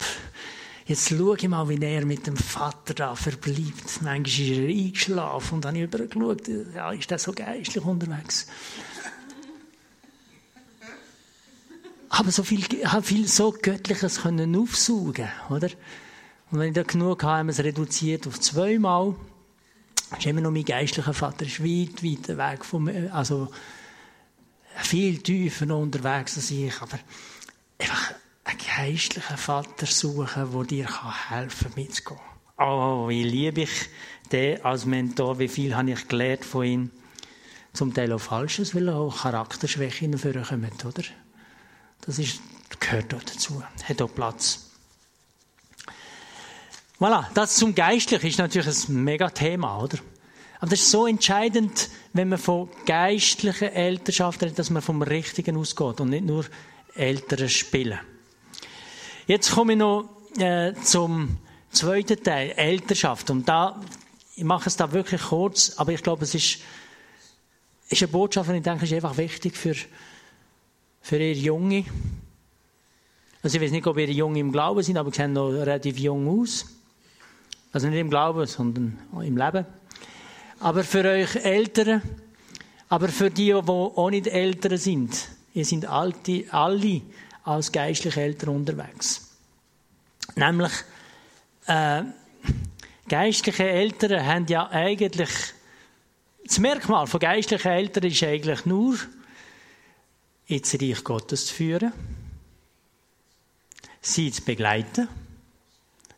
Jetzt 0.87 1.09
schaue 1.09 1.37
ich 1.37 1.49
mal, 1.49 1.69
wie 1.69 1.85
er 1.85 2.07
mit 2.07 2.27
dem 2.27 2.37
Vater 2.37 2.95
da 2.95 3.15
verbleibt. 3.17 4.03
Manchmal 4.03 4.27
ist 4.27 4.59
er 4.59 4.69
eingeschlafen 4.69 5.55
und 5.55 5.65
dann 5.65 5.75
habe 5.75 5.85
ich 5.85 5.95
übergeschaut, 5.95 6.49
ja, 6.75 6.93
ist 6.93 7.11
der 7.11 7.19
so 7.19 7.33
geistlich 7.33 7.85
unterwegs. 7.85 8.47
Aber 12.11 12.33
so 12.33 12.43
viel, 12.43 12.65
habe 12.85 13.03
viel 13.03 13.27
so 13.29 13.53
Göttliches 13.53 14.23
können 14.23 14.57
aufsaugen, 14.57 15.29
oder? 15.49 15.69
Und 16.51 16.59
wenn 16.59 16.69
ich 16.69 16.75
da 16.75 16.83
genug 16.83 17.23
habe, 17.23 17.39
haben 17.39 17.47
wir 17.47 17.53
es 17.53 17.63
reduziert 17.63 18.27
auf 18.27 18.41
zweimal. 18.41 19.15
ist 20.19 20.27
immer 20.27 20.41
noch 20.41 20.51
mein 20.51 20.65
geistlicher 20.65 21.15
Vater, 21.15 21.47
ist 21.47 21.63
weit, 21.63 22.03
weit 22.03 22.37
weg 22.37 22.65
von 22.65 22.85
mir, 22.85 23.15
also 23.15 23.49
viel 24.75 25.19
tiefer 25.19 25.67
noch 25.67 25.81
unterwegs 25.81 26.37
als 26.37 26.51
ich, 26.51 26.83
aber 26.83 26.99
einfach 27.79 28.15
einen 28.45 28.59
geistlichen 28.59 29.37
Vater 29.37 29.87
suchen, 29.87 30.53
der 30.53 30.65
dir 30.65 30.89
helfen 31.31 31.73
kann, 31.73 31.83
mitzugehen. 31.83 32.21
Oh, 32.59 33.09
wie 33.09 33.23
liebe 33.23 33.63
ich 33.63 33.89
den 34.33 34.65
als 34.65 34.85
Mentor, 34.85 35.39
wie 35.39 35.49
viel 35.49 35.77
habe 35.77 35.93
ich 35.93 36.09
gelernt 36.09 36.45
von 36.45 36.65
ihm. 36.65 36.91
Zum 37.73 37.95
Teil 37.95 38.13
auch 38.13 38.21
Falsches, 38.21 38.75
weil 38.75 38.89
auch 38.89 39.23
Charakterschwächen 39.23 40.19
vorkommen, 40.19 40.73
oder? 40.85 41.05
Das 42.03 42.19
ist, 42.19 42.41
gehört 42.79 43.15
auch 43.15 43.23
dazu, 43.23 43.63
hat 43.85 44.03
auch 44.03 44.15
Platz. 44.15 44.71
Voilà, 46.99 47.27
das 47.35 47.57
zum 47.57 47.75
Geistlichen 47.75 48.27
ist 48.27 48.39
natürlich 48.39 48.89
ein 48.89 49.05
mega 49.05 49.31
Thema, 49.31 49.83
oder? 49.83 49.99
Aber 50.59 50.71
das 50.71 50.81
ist 50.81 50.91
so 50.91 51.07
entscheidend, 51.07 51.89
wenn 52.13 52.29
man 52.29 52.39
von 52.39 52.69
geistlicher 52.85 53.73
Elternschaft 53.73 54.43
redet, 54.43 54.59
dass 54.59 54.69
man 54.69 54.83
vom 54.83 55.01
Richtigen 55.01 55.57
ausgeht 55.57 56.01
und 56.01 56.11
nicht 56.11 56.27
nur 56.27 56.45
Eltern 56.95 57.49
spielen. 57.49 57.99
Jetzt 59.27 59.53
komme 59.53 59.73
ich 59.73 59.79
noch 59.79 60.11
äh, 60.39 60.75
zum 60.85 61.39
zweiten 61.71 62.23
Teil, 62.23 62.51
Elternschaft. 62.51 63.31
Und 63.31 63.49
da, 63.49 63.81
ich 64.37 64.45
mache 64.45 64.69
es 64.69 64.77
da 64.77 64.93
wirklich 64.93 65.23
kurz, 65.23 65.73
aber 65.77 65.93
ich 65.93 66.03
glaube, 66.03 66.25
es 66.25 66.35
ist, 66.35 66.59
ist 67.89 68.03
eine 68.03 68.13
Botschaft, 68.13 68.51
die 68.51 68.57
ich 68.57 68.63
denke, 68.63 68.85
ist 68.85 68.93
einfach 68.93 69.17
wichtig 69.17 69.57
für, 69.57 69.75
für 71.01 71.19
ihr 71.19 71.35
Junge. 71.35 71.85
Also 73.43 73.57
ich 73.57 73.63
weiß 73.63 73.71
nicht, 73.71 73.87
ob 73.87 73.97
ihr 73.99 74.11
Junge 74.11 74.41
im 74.41 74.53
Glauben 74.53 74.83
sind, 74.83 74.97
aber 74.97 75.11
sie 75.11 75.17
sehen 75.17 75.33
noch 75.33 75.49
relativ 75.49 75.99
jung 75.99 76.41
aus. 76.41 76.67
Also 77.73 77.89
nicht 77.89 77.99
im 77.99 78.11
Glauben, 78.11 78.47
sondern 78.47 78.99
im 79.23 79.37
Leben. 79.37 79.65
Aber 80.59 80.85
für 80.85 81.05
euch 81.05 81.37
Eltern, 81.37 82.03
aber 82.89 83.09
für 83.09 83.31
die, 83.31 83.47
die 83.47 83.55
auch 83.55 84.11
nicht 84.11 84.27
Eltern 84.27 84.77
sind, 84.77 85.29
ihr 85.55 85.65
sind 85.65 85.87
alte, 85.87 86.45
alle 86.51 87.01
als 87.45 87.73
geistliche 87.73 88.21
Eltern 88.21 88.51
unterwegs. 88.51 89.31
Nämlich, 90.37 90.73
äh, 91.67 92.03
geistliche 93.09 93.69
Eltern 93.69 94.27
haben 94.27 94.47
ja 94.49 94.69
eigentlich, 94.69 95.31
das 96.45 96.59
Merkmal 96.59 97.07
von 97.07 97.21
geistlichen 97.21 97.69
Eltern 97.69 98.05
ist 98.05 98.23
eigentlich 98.23 98.67
nur, 98.67 98.97
ins 100.51 100.75
Reich 100.75 101.05
Gottes 101.05 101.47
zu 101.47 101.55
führen, 101.55 101.93
sie 104.01 104.33
zu 104.33 104.43
begleiten, 104.43 105.09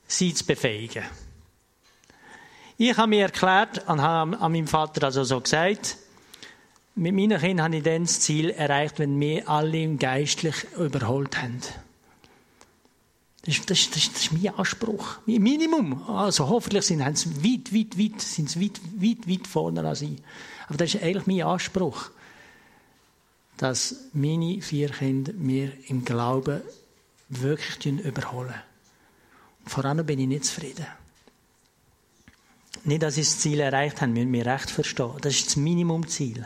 sie 0.07 0.33
zu 0.35 0.45
befähigen. 0.45 1.05
Ich 2.79 2.97
habe 2.97 3.09
mir 3.09 3.23
erklärt 3.23 3.87
und 3.88 4.01
habe 4.01 4.38
an 4.38 4.53
meinem 4.53 4.66
Vater 4.66 5.05
also 5.05 5.23
so 5.25 5.40
gesagt, 5.40 5.99
mit 6.95 7.14
meinen 7.14 7.38
Kindern 7.38 7.64
habe 7.64 7.77
ich 7.77 7.83
dann 7.83 8.05
das 8.05 8.21
Ziel 8.21 8.51
erreicht, 8.51 8.99
wenn 8.99 9.18
wir 9.21 9.49
alle 9.49 9.95
geistlich 9.97 10.55
überholt 10.77 11.40
haben. 11.40 11.61
Das 13.45 13.59
ist, 13.59 13.71
das, 13.71 13.90
das, 13.90 14.12
das 14.12 14.23
ist 14.23 14.33
mein 14.33 14.55
Anspruch. 14.55 15.18
Minimum. 15.27 16.09
Also 16.09 16.49
hoffentlich 16.49 16.85
sind 16.85 17.01
sie 17.16 17.31
weit, 17.42 17.75
weit, 17.75 17.99
weit, 17.99 18.21
sind 18.21 18.51
sie 18.51 18.61
weit, 18.61 18.81
weit, 18.97 19.29
weit 19.29 19.47
vorne 19.47 19.87
als 19.87 20.03
ich. 20.03 20.16
Aber 20.68 20.79
das 20.79 20.95
ist 20.95 21.03
eigentlich 21.03 21.27
mein 21.27 21.42
Anspruch. 21.42 22.11
Dass 23.62 23.94
meine 24.12 24.61
vier 24.61 24.88
Kinder 24.88 25.33
mir 25.35 25.70
im 25.87 26.05
Glauben 26.05 26.62
wirklich 27.29 27.87
überholen. 28.05 28.61
Und 29.62 29.70
vor 29.70 29.85
allem 29.85 30.05
bin 30.05 30.18
ich 30.18 30.27
nicht 30.27 30.46
zufrieden. 30.46 30.87
Nicht, 32.83 33.05
dass 33.05 33.14
sie 33.14 33.20
das 33.20 33.38
Ziel 33.38 33.61
erreicht 33.61 34.01
haben, 34.01 34.14
müssen 34.14 34.33
wir 34.33 34.46
recht 34.46 34.68
verstehen. 34.68 35.12
Das 35.20 35.35
ist 35.37 35.46
das 35.46 35.57
Minimumziel. 35.57 36.44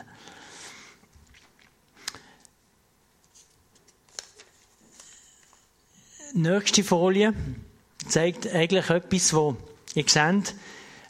nächste 6.33 6.83
Folie 6.83 7.33
zeigt 8.07 8.47
eigentlich 8.47 8.91
etwas, 8.91 9.33
wo 9.33 9.57
ihr 9.95 10.05
seht, 10.07 10.53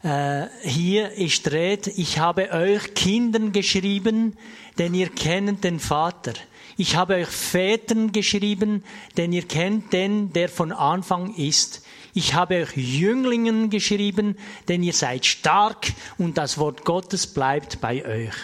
hier 0.02 1.12
ist 1.14 1.52
Rede, 1.52 1.90
ich 1.92 2.20
habe 2.20 2.52
euch 2.52 2.94
Kindern 2.94 3.52
geschrieben, 3.52 4.38
denn 4.78 4.94
ihr 4.94 5.10
kennt 5.10 5.64
den 5.64 5.80
Vater. 5.80 6.34
Ich 6.78 6.96
habe 6.96 7.16
euch 7.16 7.28
Vätern 7.28 8.12
geschrieben, 8.12 8.84
denn 9.18 9.34
ihr 9.34 9.48
kennt 9.48 9.92
den, 9.94 10.32
der 10.34 10.48
von 10.50 10.72
Anfang 10.72 11.34
ist. 11.34 11.84
Ich 12.14 12.36
habe 12.36 12.62
euch 12.62 12.78
Jünglingen 12.78 13.72
geschrieben, 13.72 14.38
denn 14.68 14.84
ihr 14.84 14.94
seid 14.94 15.26
stark 15.26 15.92
und 16.20 16.38
das 16.38 16.60
Wort 16.60 16.86
Gottes 16.86 17.26
bleibt 17.26 17.82
bei 17.82 18.06
euch. 18.06 18.36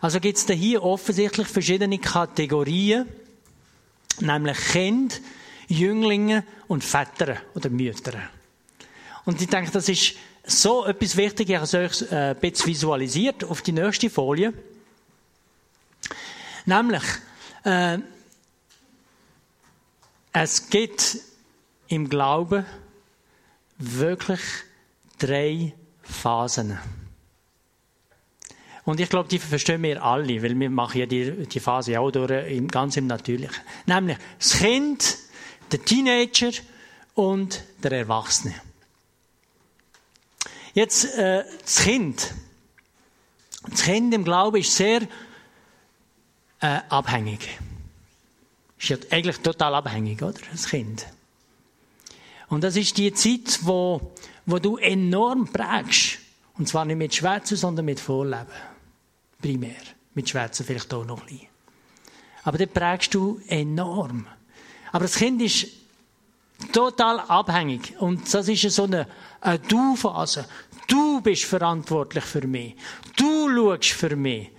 Also 0.00 0.20
gibt 0.20 0.38
es 0.38 0.46
da 0.46 0.54
hier 0.54 0.82
offensichtlich 0.82 1.48
verschiedene 1.48 1.98
Kategorien, 1.98 3.06
nämlich 4.20 4.58
Kind, 4.72 5.20
Jünglinge 5.68 6.44
und 6.68 6.84
Väter 6.84 7.36
oder 7.54 7.68
Mütter. 7.68 8.18
Und 9.24 9.40
ich 9.40 9.48
denke, 9.48 9.70
das 9.70 9.88
ist 9.88 10.14
so 10.46 10.86
etwas 10.86 11.16
Wichtiges. 11.16 11.50
Ich 11.72 11.74
habe 11.74 11.86
es 11.86 12.02
euch 12.02 12.12
äh, 12.12 12.30
ein 12.30 12.36
bisschen 12.36 12.66
visualisiert 12.66 13.44
auf 13.44 13.62
die 13.62 13.72
nächste 13.72 14.08
Folie. 14.08 14.52
Nämlich, 16.64 17.02
äh, 17.64 17.98
es 20.32 20.68
gibt 20.68 21.18
im 21.88 22.08
Glauben 22.08 22.64
wirklich 23.78 24.40
drei 25.18 25.72
Phasen. 26.02 26.78
Und 28.84 29.00
ich 29.00 29.08
glaube, 29.08 29.28
die 29.28 29.40
verstehen 29.40 29.82
wir 29.82 30.02
alle, 30.02 30.42
weil 30.42 30.58
wir 30.58 30.70
machen 30.70 31.00
ja 31.00 31.06
die, 31.06 31.46
die 31.46 31.60
Phase 31.60 31.98
auch 31.98 32.12
durch, 32.12 32.68
ganz 32.68 32.96
im 32.96 33.08
Natürlichen. 33.08 33.62
Nämlich 33.86 34.16
das 34.38 34.52
Kind, 34.52 35.18
der 35.72 35.84
Teenager 35.84 36.52
und 37.14 37.64
der 37.82 37.92
Erwachsene. 37.92 38.54
Jetzt 40.76 41.16
äh, 41.16 41.42
das 41.62 41.78
Kind. 41.78 42.34
Das 43.70 43.82
Kind 43.82 44.12
im 44.12 44.24
Glauben 44.24 44.58
ist 44.58 44.76
sehr 44.76 45.00
äh, 46.60 46.80
abhängig. 46.90 47.48
Ist 48.78 48.90
ja 48.90 48.98
eigentlich 49.10 49.38
total 49.38 49.74
abhängig, 49.74 50.22
oder? 50.22 50.38
Das 50.52 50.68
Kind. 50.68 51.06
Und 52.48 52.62
das 52.62 52.76
ist 52.76 52.98
die 52.98 53.10
Zeit, 53.14 53.60
wo, 53.62 54.12
wo 54.44 54.58
du 54.58 54.76
enorm 54.76 55.50
prägst. 55.50 56.18
Und 56.58 56.68
zwar 56.68 56.84
nicht 56.84 56.98
mit 56.98 57.14
Schwätzen, 57.14 57.56
sondern 57.56 57.86
mit 57.86 57.98
Vorleben. 57.98 58.44
Primär. 59.40 59.80
Mit 60.12 60.28
Schwätzen 60.28 60.66
vielleicht 60.66 60.92
auch 60.92 61.06
noch 61.06 61.22
ein 61.22 61.26
bisschen. 61.26 61.48
Aber 62.44 62.58
dort 62.58 62.74
prägst 62.74 63.14
du 63.14 63.40
enorm. 63.48 64.26
Aber 64.92 65.04
das 65.04 65.14
Kind 65.14 65.40
ist 65.40 65.68
total 66.72 67.20
abhängig. 67.20 67.94
Und 67.98 68.32
das 68.32 68.48
ist 68.48 68.62
so 68.74 68.84
eine, 68.84 69.06
eine 69.40 69.58
Du-Phase. 69.58 70.46
Du 70.86 71.20
bist 71.20 71.44
verantwortlich 71.44 72.24
für 72.24 72.46
mich. 72.46 72.76
Du 73.16 73.48
schaust 73.54 73.92
für 73.92 74.14
mich. 74.16 74.50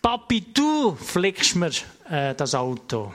Papi, 0.00 0.44
du 0.54 0.94
flickst 0.94 1.56
mir 1.56 1.72
äh, 2.08 2.34
das 2.34 2.54
Auto. 2.54 3.12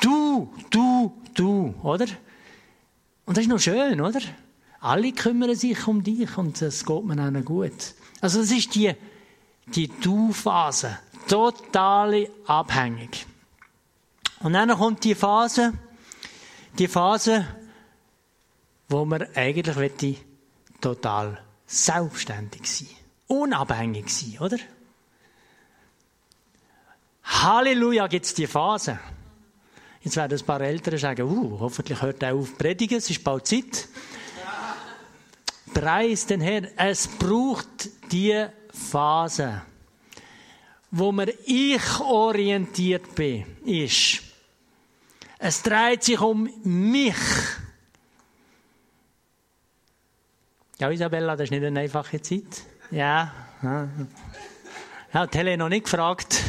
Du, 0.00 0.52
du, 0.70 1.12
du, 1.34 1.74
oder? 1.82 2.06
Und 3.26 3.36
das 3.36 3.44
ist 3.44 3.50
noch 3.50 3.58
schön, 3.58 4.00
oder? 4.00 4.20
Alle 4.80 5.12
kümmern 5.12 5.54
sich 5.54 5.86
um 5.86 6.02
dich 6.02 6.38
und 6.38 6.62
es 6.62 6.84
geht 6.84 7.04
mir 7.04 7.20
auch 7.20 7.44
gut. 7.44 7.94
Also 8.20 8.40
das 8.40 8.50
ist 8.50 8.74
die, 8.74 8.94
die 9.66 9.88
Du-Phase. 9.88 10.98
Total 11.28 12.28
abhängig. 12.46 13.26
Und 14.40 14.54
dann 14.54 14.70
kommt 14.70 15.04
die 15.04 15.14
Phase, 15.14 15.74
die 16.78 16.88
Phase, 16.88 17.46
wo 18.88 19.04
man 19.04 19.26
eigentlich 19.34 20.24
total 20.80 21.42
selbstständig 21.66 22.66
sein, 22.66 22.88
unabhängig 23.26 24.08
sein, 24.08 24.38
oder? 24.40 24.58
Halleluja 27.22 28.06
gibt's 28.06 28.34
die 28.34 28.46
Phase. 28.46 28.98
Jetzt 30.00 30.16
werden 30.16 30.38
ein 30.38 30.46
paar 30.46 30.60
Eltern 30.60 30.98
sagen, 30.98 31.22
uh, 31.22 31.60
hoffentlich 31.60 32.00
hört 32.00 32.22
er 32.22 32.34
auf 32.34 32.56
predigen, 32.56 32.98
es 32.98 33.10
ist 33.10 33.22
bald 33.22 33.46
Zeit. 33.46 33.88
Preis 35.74 36.26
den 36.26 36.40
Herrn. 36.40 36.68
Es 36.76 37.06
braucht 37.06 37.90
die 38.10 38.46
Phase, 38.72 39.62
wo 40.90 41.12
man 41.12 41.30
ich 41.44 42.00
orientiert 42.00 43.14
bin, 43.14 43.44
ist. 43.64 44.22
Es 45.38 45.62
dreht 45.62 46.04
sich 46.04 46.20
um 46.20 46.48
mich. 46.64 47.14
Ja, 50.80 50.90
Isabella, 50.90 51.34
das 51.34 51.44
ist 51.44 51.50
nicht 51.50 51.64
eine 51.64 51.80
einfache 51.80 52.22
Zeit. 52.22 52.62
Ja. 52.90 53.32
Ja, 55.12 55.26
die 55.26 55.38
Helene 55.38 55.64
noch 55.64 55.68
nicht 55.68 55.84
gefragt. 55.84 56.40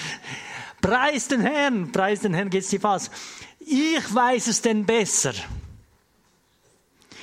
preis 0.80 1.26
den 1.26 1.40
Herrn, 1.40 1.90
preis 1.90 2.20
den 2.20 2.34
Herrn, 2.34 2.50
geht's 2.50 2.68
dir 2.68 2.82
was. 2.84 3.10
Ich 3.58 4.14
weiß 4.14 4.46
es 4.46 4.62
denn 4.62 4.86
besser. 4.86 5.32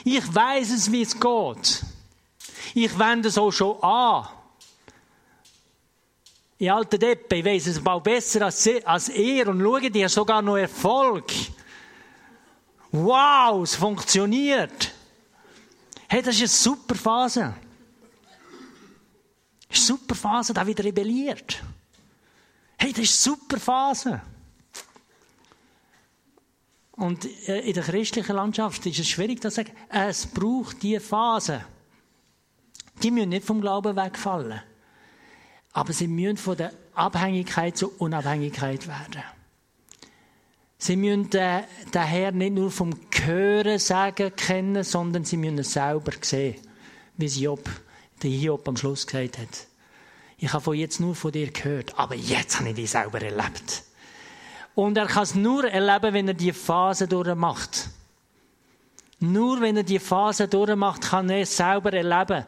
Ich 0.03 0.35
weiß 0.35 0.71
es, 0.71 0.91
wie 0.91 1.03
es 1.03 1.17
geht. 1.17 1.85
Ich 2.73 2.99
wende 2.99 3.29
es 3.29 3.37
auch 3.37 3.51
schon 3.51 3.81
an. 3.81 4.27
In 6.57 6.69
alten 6.69 6.99
Deppe, 6.99 7.37
ich 7.37 7.45
weiß 7.45 7.67
es 7.67 7.85
auch 7.85 8.01
besser 8.01 8.41
als, 8.43 8.69
als 8.83 9.09
er 9.09 9.47
und 9.47 9.61
schaue 9.61 9.89
dir 9.89 10.09
sogar 10.09 10.41
noch 10.41 10.57
Erfolg. 10.57 11.31
Wow, 12.91 13.63
es 13.63 13.75
funktioniert. 13.75 14.90
Hey, 16.11 16.21
das 16.21 16.35
ist 16.35 16.41
eine 16.41 16.75
super 16.75 16.95
Phase. 16.95 17.53
Das 19.69 19.79
ist 19.79 19.89
eine 19.89 19.97
super 19.97 20.13
Phase, 20.15 20.53
da 20.53 20.67
wieder 20.67 20.83
rebelliert. 20.83 21.63
Hey, 22.77 22.91
das 22.91 23.03
ist 23.03 23.25
eine 23.25 23.37
super 23.37 23.57
Phase. 23.57 24.21
Und 26.91 27.23
äh, 27.47 27.61
in 27.61 27.73
der 27.73 27.83
christlichen 27.83 28.35
Landschaft 28.35 28.85
ist 28.87 28.99
es 28.99 29.07
schwierig 29.07 29.41
zu 29.41 29.49
sagen, 29.49 29.71
es 29.87 30.27
braucht 30.27 30.83
diese 30.83 30.99
Phase. 30.99 31.63
Die 33.01 33.09
müssen 33.09 33.29
nicht 33.29 33.45
vom 33.45 33.61
Glauben 33.61 33.95
wegfallen. 33.95 34.61
Aber 35.71 35.93
sie 35.93 36.09
müssen 36.09 36.35
von 36.35 36.57
der 36.57 36.73
Abhängigkeit 36.93 37.77
zur 37.77 38.01
Unabhängigkeit 38.01 38.85
werden. 38.85 39.23
Sie 40.83 40.95
müssen 40.95 41.29
den, 41.29 41.63
den 41.93 42.01
Herrn 42.01 42.39
nicht 42.39 42.53
nur 42.53 42.71
vom 42.71 42.95
Hören 43.23 43.77
sagen 43.77 44.35
kennen, 44.35 44.83
sondern 44.83 45.23
sie 45.23 45.37
müssen 45.37 45.59
es 45.59 45.73
selber 45.73 46.11
sehen. 46.21 46.55
Wie 47.17 47.25
es 47.25 47.39
Job, 47.39 47.69
der 48.23 48.31
Hiob 48.31 48.67
am 48.67 48.75
Schluss 48.75 49.05
gesagt 49.05 49.37
hat. 49.37 49.67
Ich 50.39 50.51
habe 50.51 50.63
von 50.63 50.73
jetzt 50.75 50.99
nur 50.99 51.13
von 51.13 51.31
dir 51.31 51.51
gehört, 51.51 51.99
aber 51.99 52.15
jetzt 52.15 52.57
habe 52.57 52.69
ich 52.69 52.75
dich 52.75 52.89
selber 52.89 53.21
erlebt. 53.21 53.83
Und 54.73 54.97
er 54.97 55.05
kann 55.05 55.21
es 55.21 55.35
nur 55.35 55.65
erleben, 55.65 56.15
wenn 56.15 56.29
er 56.29 56.33
die 56.33 56.51
Phase 56.51 57.07
durchmacht. 57.07 57.89
Nur 59.19 59.61
wenn 59.61 59.77
er 59.77 59.83
die 59.83 59.99
Phase 59.99 60.47
durchmacht, 60.47 61.03
kann 61.03 61.29
er 61.29 61.41
es 61.41 61.55
selber 61.55 61.93
erleben, 61.93 62.43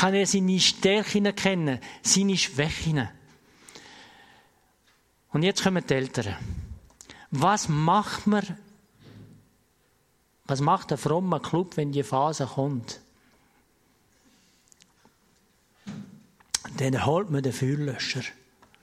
kann 0.00 0.14
er 0.14 0.26
seine 0.26 0.58
Stärken 0.58 1.26
erkennen, 1.26 1.80
seine 2.00 2.38
Schwächen. 2.38 3.10
Und 5.32 5.42
jetzt 5.42 5.62
kommen 5.62 5.84
die 5.86 5.92
Eltern. 5.92 6.34
Was 7.36 7.68
macht 7.68 8.28
man, 8.28 8.56
was 10.44 10.60
macht 10.60 10.92
ein 10.92 10.98
frommer 10.98 11.40
Club, 11.40 11.76
wenn 11.76 11.90
die 11.90 12.04
Phase 12.04 12.46
kommt? 12.46 13.00
Dann 16.76 17.04
holt 17.04 17.30
man 17.30 17.42
den 17.42 17.52
Feuerlöscher. 17.52 18.22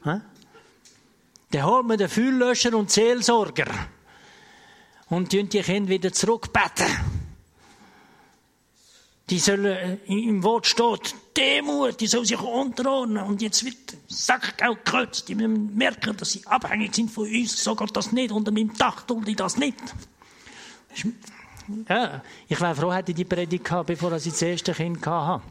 Dann 0.03 1.65
holt 1.65 1.87
man 1.87 1.97
den 1.97 2.09
Feuerlöscher 2.09 2.75
und 2.75 2.91
Seelsorger. 2.91 3.71
Und 5.07 5.31
die 5.31 5.45
Kinder 5.45 5.89
wieder 5.89 6.11
zurückbeten. 6.11 7.20
Die 9.31 9.39
sollen, 9.39 9.65
äh, 9.65 9.97
im 10.07 10.43
Wort 10.43 10.67
steht, 10.67 11.15
Demut, 11.37 12.01
die 12.01 12.07
sollen 12.07 12.25
sich 12.25 12.39
unterordnen. 12.39 13.23
Und 13.23 13.41
jetzt 13.41 13.63
wird 13.63 13.77
Sackgeld 14.09 14.83
gekürzt. 14.83 15.29
Die 15.29 15.35
müssen 15.35 15.73
merken, 15.73 16.17
dass 16.17 16.33
sie 16.33 16.45
abhängig 16.45 16.93
sind 16.93 17.09
von 17.09 17.23
uns. 17.23 17.63
So 17.63 17.73
geht 17.73 17.95
das 17.95 18.11
nicht. 18.11 18.33
Unter 18.33 18.51
meinem 18.51 18.73
Dach 18.73 19.03
tun 19.03 19.23
die 19.23 19.35
das 19.35 19.55
nicht. 19.55 19.77
Ja, 21.87 22.21
ich 22.49 22.59
wäre 22.59 22.75
froh, 22.75 22.91
hätte 22.91 23.11
ich 23.11 23.15
die 23.15 23.23
Predigt 23.23 23.63
gehabt, 23.63 23.87
bevor 23.87 24.11
ich 24.11 24.25
das 24.25 24.41
erste 24.41 24.73
Kind 24.73 25.05
hatte. 25.07 25.41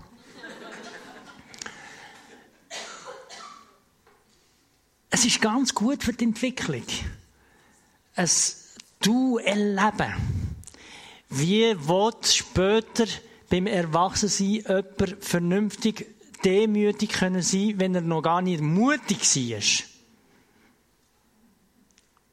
Es 5.09 5.25
ist 5.25 5.41
ganz 5.41 5.75
gut 5.75 6.05
für 6.05 6.13
die 6.13 6.25
Entwicklung. 6.25 6.85
Es 8.15 8.75
du 9.01 9.39
erleben. 9.39 10.13
Wie 11.31 11.75
wird 11.89 12.27
später 12.27 13.07
beim 13.51 13.67
Erwachsensein 13.67 14.65
jemand 14.67 15.17
vernünftig 15.21 16.07
demütig 16.45 17.11
können 17.11 17.43
sein, 17.43 17.75
wenn 17.77 17.95
er 17.95 18.01
noch 18.01 18.23
gar 18.23 18.41
nicht 18.41 18.63
mutig 18.63 19.21
war? 19.21 19.61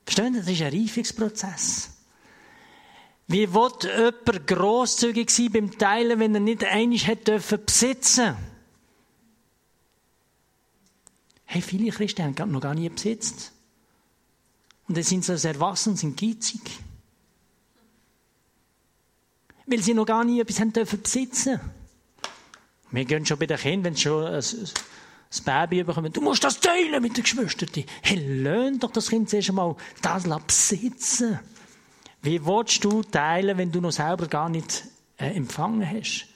Verstehen 0.06 0.34
Sie? 0.36 0.40
Das 0.40 0.50
ist 0.50 0.62
ein 0.62 0.74
Reifungsprozess. 0.74 1.90
Wie 3.28 3.54
wird 3.54 3.84
jemand 3.84 4.48
grosszügig 4.48 5.30
sein 5.30 5.52
beim 5.52 5.78
Teilen, 5.78 6.20
wenn 6.20 6.34
er 6.34 6.40
nicht 6.40 6.64
einig 6.64 7.08
hätte 7.08 7.34
dürfen 7.34 7.66
besitzen? 7.66 8.38
Hey, 11.44 11.62
viele 11.62 11.92
Christen 11.92 12.24
haben 12.24 12.52
noch 12.52 12.62
gar 12.62 12.76
nie 12.76 12.88
besitzt. 12.88 13.52
Und 14.88 14.96
dann 14.96 15.04
sind 15.04 15.26
sie 15.26 15.34
als 15.34 15.44
Erwachsene 15.44 15.98
sind 15.98 16.18
geizig. 16.20 16.62
Weil 19.68 19.82
sie 19.82 19.94
noch 19.94 20.06
gar 20.06 20.24
nie 20.24 20.40
etwas 20.40 20.60
haben 20.60 20.74
dürfen 20.74 21.02
besitzen. 21.02 21.60
Wir 22.90 23.06
gehen 23.06 23.26
schon 23.26 23.38
bei 23.38 23.46
den 23.46 23.58
Kindern, 23.58 23.84
wenn 23.84 23.96
sie 23.96 24.04
schon 24.04 24.26
ein, 24.26 24.34
ein 24.42 25.44
Baby 25.44 25.84
bekommen, 25.84 26.12
du 26.12 26.22
musst 26.22 26.44
das 26.44 26.60
teilen 26.60 27.02
mit 27.02 27.18
den 27.18 27.24
Geschwistern. 27.24 27.70
Hey, 28.02 28.18
löhn 28.18 28.80
doch 28.80 28.92
das 28.92 29.10
Kind 29.10 29.30
zuerst 29.30 29.50
einmal 29.50 29.76
das 30.02 30.24
besitzen. 30.24 31.40
Wie 32.22 32.44
willst 32.46 32.84
du 32.84 33.04
teilen, 33.04 33.58
wenn 33.58 33.72
du 33.72 33.82
noch 33.82 33.92
selber 33.92 34.28
gar 34.28 34.50
nicht 34.50 34.86
äh, 35.18 35.32
empfangen 35.36 35.88
hast? 35.90 36.28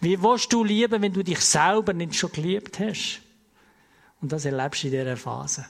Wie 0.00 0.22
willst 0.22 0.52
du 0.52 0.62
lieben, 0.62 1.02
wenn 1.02 1.12
du 1.12 1.24
dich 1.24 1.40
selber 1.40 1.92
nicht 1.92 2.14
schon 2.14 2.30
geliebt 2.30 2.78
hast? 2.78 3.20
Und 4.20 4.32
das 4.32 4.44
erlebst 4.44 4.82
du 4.82 4.86
in 4.88 4.92
dieser 4.92 5.16
Phase. 5.16 5.66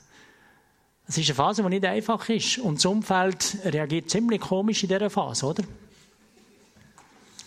Es 1.09 1.17
ist 1.17 1.29
eine 1.29 1.35
Phase, 1.35 1.63
die 1.63 1.69
nicht 1.69 1.85
einfach 1.85 2.29
ist. 2.29 2.59
Und 2.59 2.77
das 2.77 2.85
Umfeld 2.85 3.59
reagiert 3.65 4.11
ziemlich 4.11 4.41
komisch 4.41 4.83
in 4.83 4.89
dieser 4.89 5.11
Phase, 5.11 5.47
oder? 5.47 5.65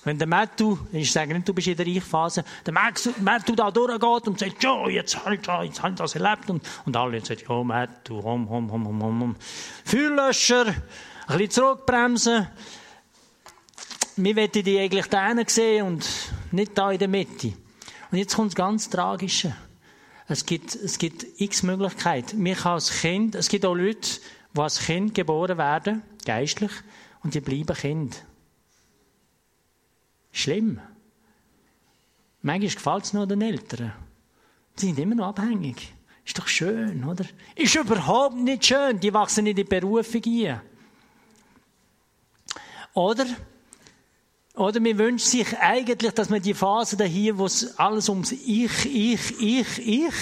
Wenn 0.05 0.17
der 0.17 0.27
Mattu, 0.27 0.77
ich 0.93 1.12
sage 1.12 1.33
nicht, 1.33 1.47
du 1.47 1.53
bist 1.53 1.67
in 1.67 1.75
der 1.75 1.85
Reichphase, 1.85 2.45
der 2.65 2.73
Mattu 2.73 3.55
da 3.55 3.69
durchgeht 3.69 4.27
und 4.27 4.39
sagt, 4.39 4.63
ja, 4.63 4.88
jetzt 4.88 5.25
halt, 5.25 5.45
jetzt 5.63 5.83
halt 5.83 5.99
das 5.99 6.15
erlebt. 6.15 6.49
Und, 6.49 6.63
und 6.85 6.95
alle 6.95 7.23
sagen, 7.23 7.41
ja, 7.47 7.63
Mattu, 7.63 8.23
hom, 8.23 8.49
hom, 8.49 8.71
hom, 8.71 8.88
hom, 8.88 9.21
hom. 9.21 9.35
Feuerlöscher, 9.83 10.67
ein 10.67 10.75
bisschen 11.27 11.49
zurückbremsen. 11.51 12.47
Wir 14.15 14.35
wollen 14.35 14.51
die 14.51 14.79
eigentlich 14.79 15.07
da 15.07 15.33
sehen 15.47 15.85
und 15.85 16.05
nicht 16.51 16.77
da 16.77 16.91
in 16.91 16.99
der 16.99 17.07
Mitte. 17.07 17.53
Und 18.12 18.17
jetzt 18.17 18.35
kommt 18.35 18.51
das 18.51 18.55
ganz 18.55 18.89
Tragische. 18.89 19.55
Es 20.28 20.45
gibt, 20.45 20.76
es 20.76 20.97
gibt 20.97 21.26
x 21.41 21.63
Möglichkeiten. 21.63 22.39
Mich 22.39 22.65
als 22.65 23.01
Kind, 23.01 23.36
es 23.36 23.49
gibt 23.49 23.65
auch 23.65 23.76
Leute, 23.76 24.19
die 24.55 24.59
als 24.59 24.80
Kind 24.80 25.13
geboren 25.13 25.57
werden, 25.57 26.03
geistlich, 26.26 26.71
und 27.24 27.34
die 27.34 27.41
bleiben 27.41 27.76
Kind. 27.76 28.24
Schlimm. 30.39 30.79
Manchmal 32.41 32.69
gefällt 32.69 33.03
es 33.03 33.13
nur 33.13 33.27
den 33.27 33.41
Eltern. 33.41 33.93
Die 34.77 34.85
sind 34.85 34.99
immer 34.99 35.15
noch 35.15 35.27
abhängig. 35.27 35.93
Ist 36.25 36.37
doch 36.37 36.47
schön, 36.47 37.03
oder? 37.03 37.25
Ist 37.55 37.75
überhaupt 37.75 38.35
nicht 38.35 38.65
schön. 38.65 38.99
Die 38.99 39.13
wachsen 39.13 39.45
in 39.47 39.55
die 39.55 39.63
Berufung 39.63 40.21
ein. 40.25 40.61
Oder 42.93 43.25
oder 44.55 44.81
man 44.81 44.97
wünscht 44.97 45.27
sich 45.27 45.57
eigentlich, 45.57 46.13
dass 46.13 46.29
man 46.29 46.41
die 46.41 46.53
Phase 46.53 47.01
hier, 47.05 47.37
wo 47.37 47.45
es 47.45 47.79
alles 47.79 48.09
ums 48.09 48.33
Ich, 48.33 48.85
Ich, 48.85 49.39
Ich, 49.39 49.87
Ich, 49.87 50.13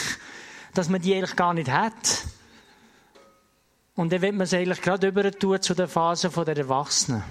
dass 0.76 0.90
man 0.90 1.02
die 1.02 1.16
eigentlich 1.16 1.36
gar 1.36 1.56
nicht 1.56 1.72
hat. 1.72 2.24
Und 3.96 4.12
dann 4.14 4.22
wird 4.22 4.34
man 4.34 4.42
es 4.42 4.54
eigentlich 4.54 4.82
gerade 4.82 5.08
über 5.08 5.32
zu 5.60 5.74
der 5.74 5.88
Phase 5.88 6.30
der 6.30 6.58
Erwachsenen. 6.58 7.24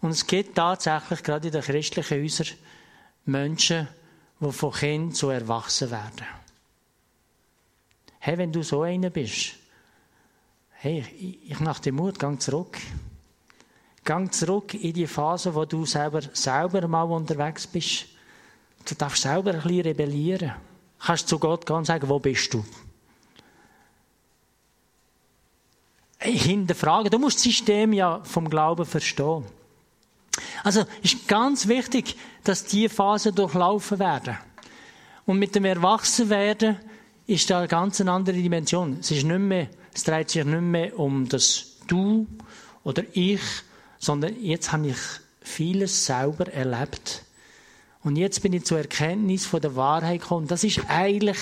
Und 0.00 0.10
es 0.10 0.26
gibt 0.26 0.54
tatsächlich 0.56 1.22
gerade 1.22 1.48
in 1.48 1.52
den 1.52 1.62
christlichen 1.62 2.22
Häusern 2.22 2.46
Menschen, 3.24 3.88
die 4.40 4.52
von 4.52 4.72
Kind 4.72 5.16
zu 5.16 5.30
erwachsen 5.30 5.90
werden. 5.90 6.26
Hey, 8.20 8.38
wenn 8.38 8.52
du 8.52 8.62
so 8.62 8.82
einer 8.82 9.10
bist, 9.10 9.54
hey, 10.70 11.04
ich, 11.18 11.50
ich 11.50 11.60
nach 11.60 11.80
dem 11.80 11.96
Mut, 11.96 12.18
gang 12.18 12.40
zurück. 12.40 12.78
Gang 14.04 14.32
zurück 14.32 14.74
in 14.74 14.92
die 14.92 15.06
Phase, 15.06 15.54
wo 15.54 15.64
du 15.64 15.84
selber, 15.84 16.22
selber 16.32 16.86
mal 16.88 17.02
unterwegs 17.02 17.66
bist. 17.66 18.06
Du 18.84 18.94
darfst 18.94 19.22
selber 19.22 19.52
ein 19.52 19.62
bisschen 19.62 19.80
rebellieren. 19.82 20.52
Du 20.98 21.06
kannst 21.06 21.28
zu 21.28 21.38
Gott 21.38 21.66
gehen 21.66 21.76
und 21.76 21.84
sagen, 21.84 22.08
wo 22.08 22.18
bist 22.18 22.54
du? 22.54 22.64
hinterfragen. 26.20 27.10
Du 27.10 27.18
musst 27.18 27.36
das 27.36 27.44
System 27.44 27.92
ja 27.92 28.20
vom 28.24 28.48
Glauben 28.48 28.84
verstehen. 28.84 29.44
Also 30.64 30.84
ist 31.02 31.28
ganz 31.28 31.68
wichtig, 31.68 32.16
dass 32.44 32.64
diese 32.64 32.88
Phasen 32.88 33.34
durchlaufen 33.34 33.98
werden. 33.98 34.36
Und 35.26 35.38
mit 35.38 35.54
dem 35.54 35.64
Erwachsenwerden 35.64 36.76
ist 37.26 37.50
da 37.50 37.58
eine 37.58 37.68
ganz 37.68 38.00
andere 38.00 38.36
Dimension. 38.36 38.98
Es 39.00 39.10
ist 39.10 39.24
nicht 39.24 39.38
mehr, 39.38 39.68
es 39.92 40.04
dreht 40.04 40.30
sich 40.30 40.44
nicht 40.44 40.60
mehr 40.60 40.98
um 40.98 41.28
das 41.28 41.76
Du 41.86 42.26
oder 42.84 43.02
ich, 43.12 43.40
sondern 43.98 44.40
jetzt 44.42 44.72
habe 44.72 44.88
ich 44.88 44.96
vieles 45.40 46.06
selber 46.06 46.46
erlebt. 46.52 47.22
Und 48.02 48.16
jetzt 48.16 48.42
bin 48.42 48.52
ich 48.52 48.64
zur 48.64 48.78
Erkenntnis 48.78 49.44
von 49.44 49.60
der 49.60 49.76
Wahrheit 49.76 50.22
gekommen. 50.22 50.46
Das 50.46 50.64
ist 50.64 50.80
eigentlich, 50.88 51.38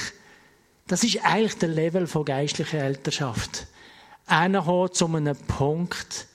das 0.86 1.04
ist 1.04 1.24
eigentlich 1.24 1.58
der 1.58 1.68
Level 1.68 2.06
von 2.06 2.24
geistlicher 2.24 2.78
Elternschaft. 2.78 3.66
Einer 4.26 4.90
zu 4.92 5.06
einem 5.06 5.36
Punkt, 5.36 6.26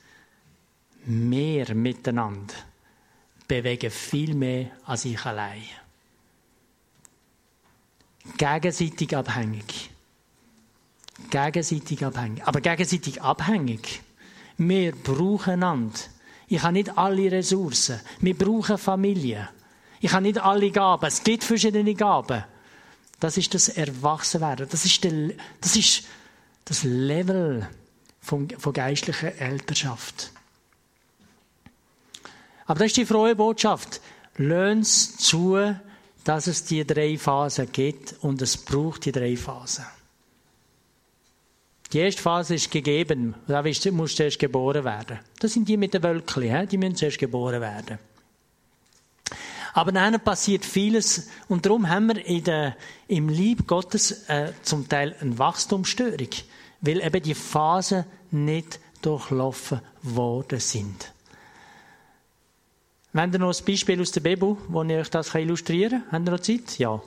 mehr 1.05 1.73
miteinander 1.73 2.53
bewegen 3.47 3.91
viel 3.91 4.33
mehr 4.33 4.71
als 4.85 5.05
ich 5.05 5.25
allein. 5.25 5.63
Gegenseitig 8.37 9.15
abhängig. 9.15 9.89
Gegenseitig 11.29 12.05
abhängig. 12.05 12.43
Aber 12.45 12.61
gegenseitig 12.61 13.21
abhängig. 13.21 14.01
Wir 14.57 14.93
brauchen 14.93 15.53
einander. 15.53 15.99
Ich 16.47 16.61
habe 16.61 16.73
nicht 16.73 16.97
alle 16.97 17.31
Ressourcen. 17.31 17.99
Wir 18.19 18.37
brauchen 18.37 18.77
Familie. 18.77 19.49
Ich 19.99 20.11
habe 20.11 20.23
nicht 20.23 20.39
alle 20.39 20.71
Gaben. 20.71 21.05
Es 21.05 21.23
gibt 21.23 21.43
verschiedene 21.43 21.93
Gaben. 21.93 22.43
Das 23.19 23.37
ist 23.37 23.53
das 23.53 23.69
Erwachsenwerden. 23.69 24.67
Das 24.69 24.85
ist, 24.85 25.03
der, 25.03 25.31
das, 25.61 25.75
ist 25.75 26.05
das 26.65 26.83
Level 26.83 27.67
von, 28.19 28.49
von 28.49 28.73
geistlicher 28.73 29.35
Elternschaft. 29.39 30.31
Aber 32.71 32.79
das 32.79 32.87
ist 32.87 32.97
die 32.97 33.05
frohe 33.05 33.35
Botschaft. 33.35 33.99
Löhnt 34.37 34.87
zu, 34.87 35.75
dass 36.23 36.47
es 36.47 36.63
die 36.63 36.87
drei 36.87 37.17
Phasen 37.17 37.69
gibt 37.69 38.15
und 38.21 38.41
es 38.41 38.55
braucht 38.55 39.03
die 39.03 39.11
drei 39.11 39.35
Phasen. 39.35 39.83
Die 41.91 41.99
erste 41.99 42.21
Phase 42.21 42.55
ist 42.55 42.71
gegeben. 42.71 43.35
Da 43.45 43.61
musst 43.61 44.19
du 44.19 44.23
erst 44.23 44.39
geboren 44.39 44.85
werden. 44.85 45.19
Das 45.39 45.51
sind 45.51 45.67
die 45.67 45.75
mit 45.75 45.93
den 45.93 46.01
Wölkchen, 46.01 46.65
die 46.69 46.77
müssen 46.77 46.95
zuerst 46.95 47.19
geboren 47.19 47.59
werden. 47.59 47.99
Aber 49.73 49.91
dann 49.91 50.17
passiert 50.21 50.63
vieles 50.63 51.27
und 51.49 51.65
darum 51.65 51.89
haben 51.89 52.07
wir 52.07 52.41
der, 52.41 52.77
im 53.09 53.27
Lieb 53.27 53.67
Gottes 53.67 54.29
äh, 54.29 54.53
zum 54.61 54.87
Teil 54.87 55.13
eine 55.19 55.37
Wachstumsstörung, 55.37 56.29
weil 56.79 57.01
eben 57.01 57.21
die 57.21 57.35
Phasen 57.35 58.05
nicht 58.31 58.79
durchlaufen 59.01 59.81
worden 60.03 60.61
sind. 60.61 61.11
Wenn 63.13 63.33
ihr 63.33 63.39
noch 63.39 63.53
ein 63.53 63.65
Beispiel 63.65 63.99
aus 63.99 64.11
der 64.11 64.21
Bibel, 64.21 64.55
wo 64.69 64.83
ich 64.83 64.91
euch 64.91 65.09
das 65.09 65.35
illustrieren 65.35 66.03
kann? 66.09 66.11
Habt 66.11 66.27
ihr 66.27 66.31
noch 66.31 66.39
Zeit? 66.39 66.79
Ja. 66.79 67.01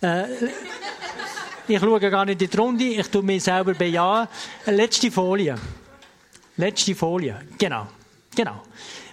Äh, 0.00 0.24
ich 1.68 1.78
schaue 1.78 2.00
gar 2.00 2.24
nicht 2.24 2.42
in 2.42 2.50
die 2.50 2.56
Runde, 2.56 2.84
ich 2.84 3.06
tue 3.06 3.22
mich 3.22 3.44
selber 3.44 3.72
bejahen. 3.74 4.26
Letzte 4.66 5.12
Folie. 5.12 5.54
Letzte 6.56 6.94
Folie. 6.96 7.40
Genau. 7.56 7.86
Genau. 8.34 8.62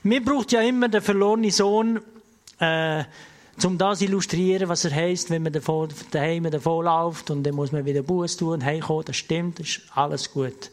Mir 0.02 0.26
braucht 0.26 0.52
ja 0.52 0.62
immer 0.62 0.89
der 0.89 1.04
verlorene 1.04 1.52
Sohn, 1.52 2.02
äh, 2.60 3.04
um 3.64 3.78
das 3.78 4.00
zu 4.00 4.06
illustrieren, 4.06 4.68
was 4.68 4.84
er 4.84 4.96
heisst, 4.96 5.30
wenn 5.30 5.44
man 5.44 5.54
daheim 6.10 6.50
davon 6.50 6.86
läuft 6.86 7.30
und 7.30 7.44
dann 7.44 7.54
muss 7.54 7.72
man 7.72 7.86
wieder 7.86 8.02
Buß 8.02 8.38
tun 8.38 8.54
und 8.54 8.66
heimkommen. 8.66 9.06
Das 9.06 9.16
stimmt, 9.16 9.60
das 9.60 9.68
ist 9.68 9.82
alles 9.94 10.32
gut. 10.32 10.72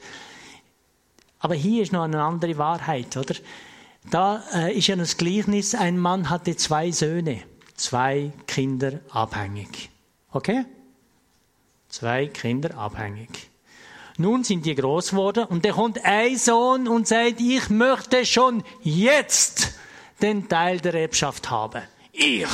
Aber 1.40 1.54
hier 1.54 1.82
ist 1.82 1.92
noch 1.92 2.04
eine 2.04 2.22
andere 2.22 2.56
Wahrheit, 2.56 3.16
oder? 3.18 3.34
Da 4.10 4.44
äh, 4.54 4.76
ist 4.76 4.86
ja 4.86 4.96
das 4.96 5.16
Gleichnis, 5.16 5.74
ein 5.74 5.98
Mann 5.98 6.30
hatte 6.30 6.56
zwei 6.56 6.90
Söhne, 6.90 7.42
zwei 7.74 8.32
Kinder 8.46 9.00
abhängig. 9.10 9.90
Okay? 10.32 10.64
Zwei 11.88 12.26
Kinder 12.26 12.76
abhängig. 12.76 13.50
Nun 14.16 14.44
sind 14.44 14.66
die 14.66 14.74
groß 14.74 15.10
geworden 15.10 15.44
und 15.44 15.64
da 15.64 15.72
kommt 15.72 16.04
ein 16.04 16.36
Sohn 16.36 16.88
und 16.88 17.06
sagt, 17.06 17.40
ich 17.40 17.70
möchte 17.70 18.26
schon 18.26 18.64
jetzt 18.82 19.78
den 20.20 20.48
Teil 20.48 20.80
der 20.80 20.94
Erbschaft 20.94 21.50
haben. 21.50 21.82
Ich. 22.12 22.46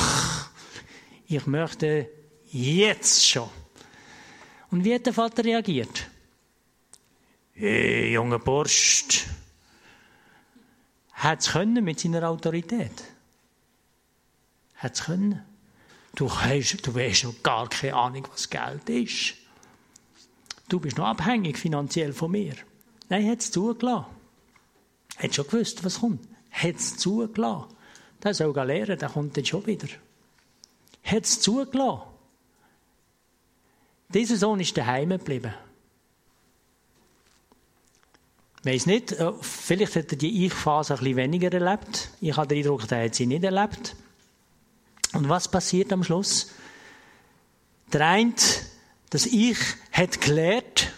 Ich 1.27 1.47
möchte 1.47 2.07
jetzt 2.51 3.27
schon. 3.27 3.49
Und 4.69 4.83
wie 4.85 4.93
hat 4.93 5.07
der 5.07 5.13
Vater 5.13 5.43
reagiert? 5.43 6.07
Hey, 7.53 8.13
junger 8.13 8.39
Bursch, 8.39 9.25
hat 11.15 11.39
es 11.39 11.51
können 11.51 11.83
mit 11.83 11.99
seiner 11.99 12.29
Autorität. 12.29 13.03
Hat 14.75 14.93
es 14.93 15.03
können. 15.03 15.43
Du 16.13 16.29
hast, 16.29 16.85
du 16.85 16.93
hast 16.97 17.23
noch 17.23 17.43
gar 17.43 17.67
keine 17.69 17.95
Ahnung, 17.95 18.27
was 18.31 18.49
Geld 18.49 18.89
ist. 18.89 19.35
Du 20.69 20.79
bist 20.79 20.97
noch 20.97 21.07
abhängig 21.07 21.57
finanziell 21.57 22.13
von 22.13 22.31
mir. 22.31 22.55
Nein, 23.09 23.29
hat 23.29 23.41
es 23.41 23.51
zugelassen. 23.51 24.05
Hat 25.17 25.35
schon 25.35 25.47
gewusst, 25.47 25.83
was 25.83 25.99
kommt. 25.99 26.27
Hat 26.51 26.75
es 26.75 26.97
zugelassen. 26.97 27.73
Der 28.23 28.33
soll 28.33 28.55
lernen, 28.55 28.97
der 28.97 29.09
kommt 29.09 29.37
dann 29.37 29.45
schon 29.45 29.65
wieder. 29.65 29.87
Hat 31.03 31.23
es 31.23 31.39
zugelassen. 31.41 32.01
Dieser 34.09 34.37
Sohn 34.37 34.59
ist 34.59 34.77
daheim 34.77 35.09
geblieben. 35.09 35.53
Ich 38.65 38.71
weiss 38.71 38.87
nicht, 38.87 39.11
äh, 39.11 39.31
vielleicht 39.41 39.95
hat 39.95 40.11
er 40.11 40.17
die 40.17 40.47
Ich-Phase 40.47 40.95
ein 40.95 40.99
bisschen 40.99 41.17
weniger 41.17 41.53
erlebt. 41.53 42.09
Ich 42.19 42.35
habe 42.35 42.47
den 42.47 42.57
Eindruck, 42.57 42.91
er 42.91 43.05
hat 43.05 43.13
sie 43.13 43.27
nicht 43.27 43.43
erlebt. 43.43 43.95
Und 45.13 45.29
was 45.29 45.47
passiert 45.47 45.93
am 45.93 46.03
Schluss? 46.03 46.49
Der 47.93 48.07
eine, 48.07 48.33
das 49.11 49.27
Ich, 49.27 49.59
hat 49.91 50.19
gelernt 50.19 50.91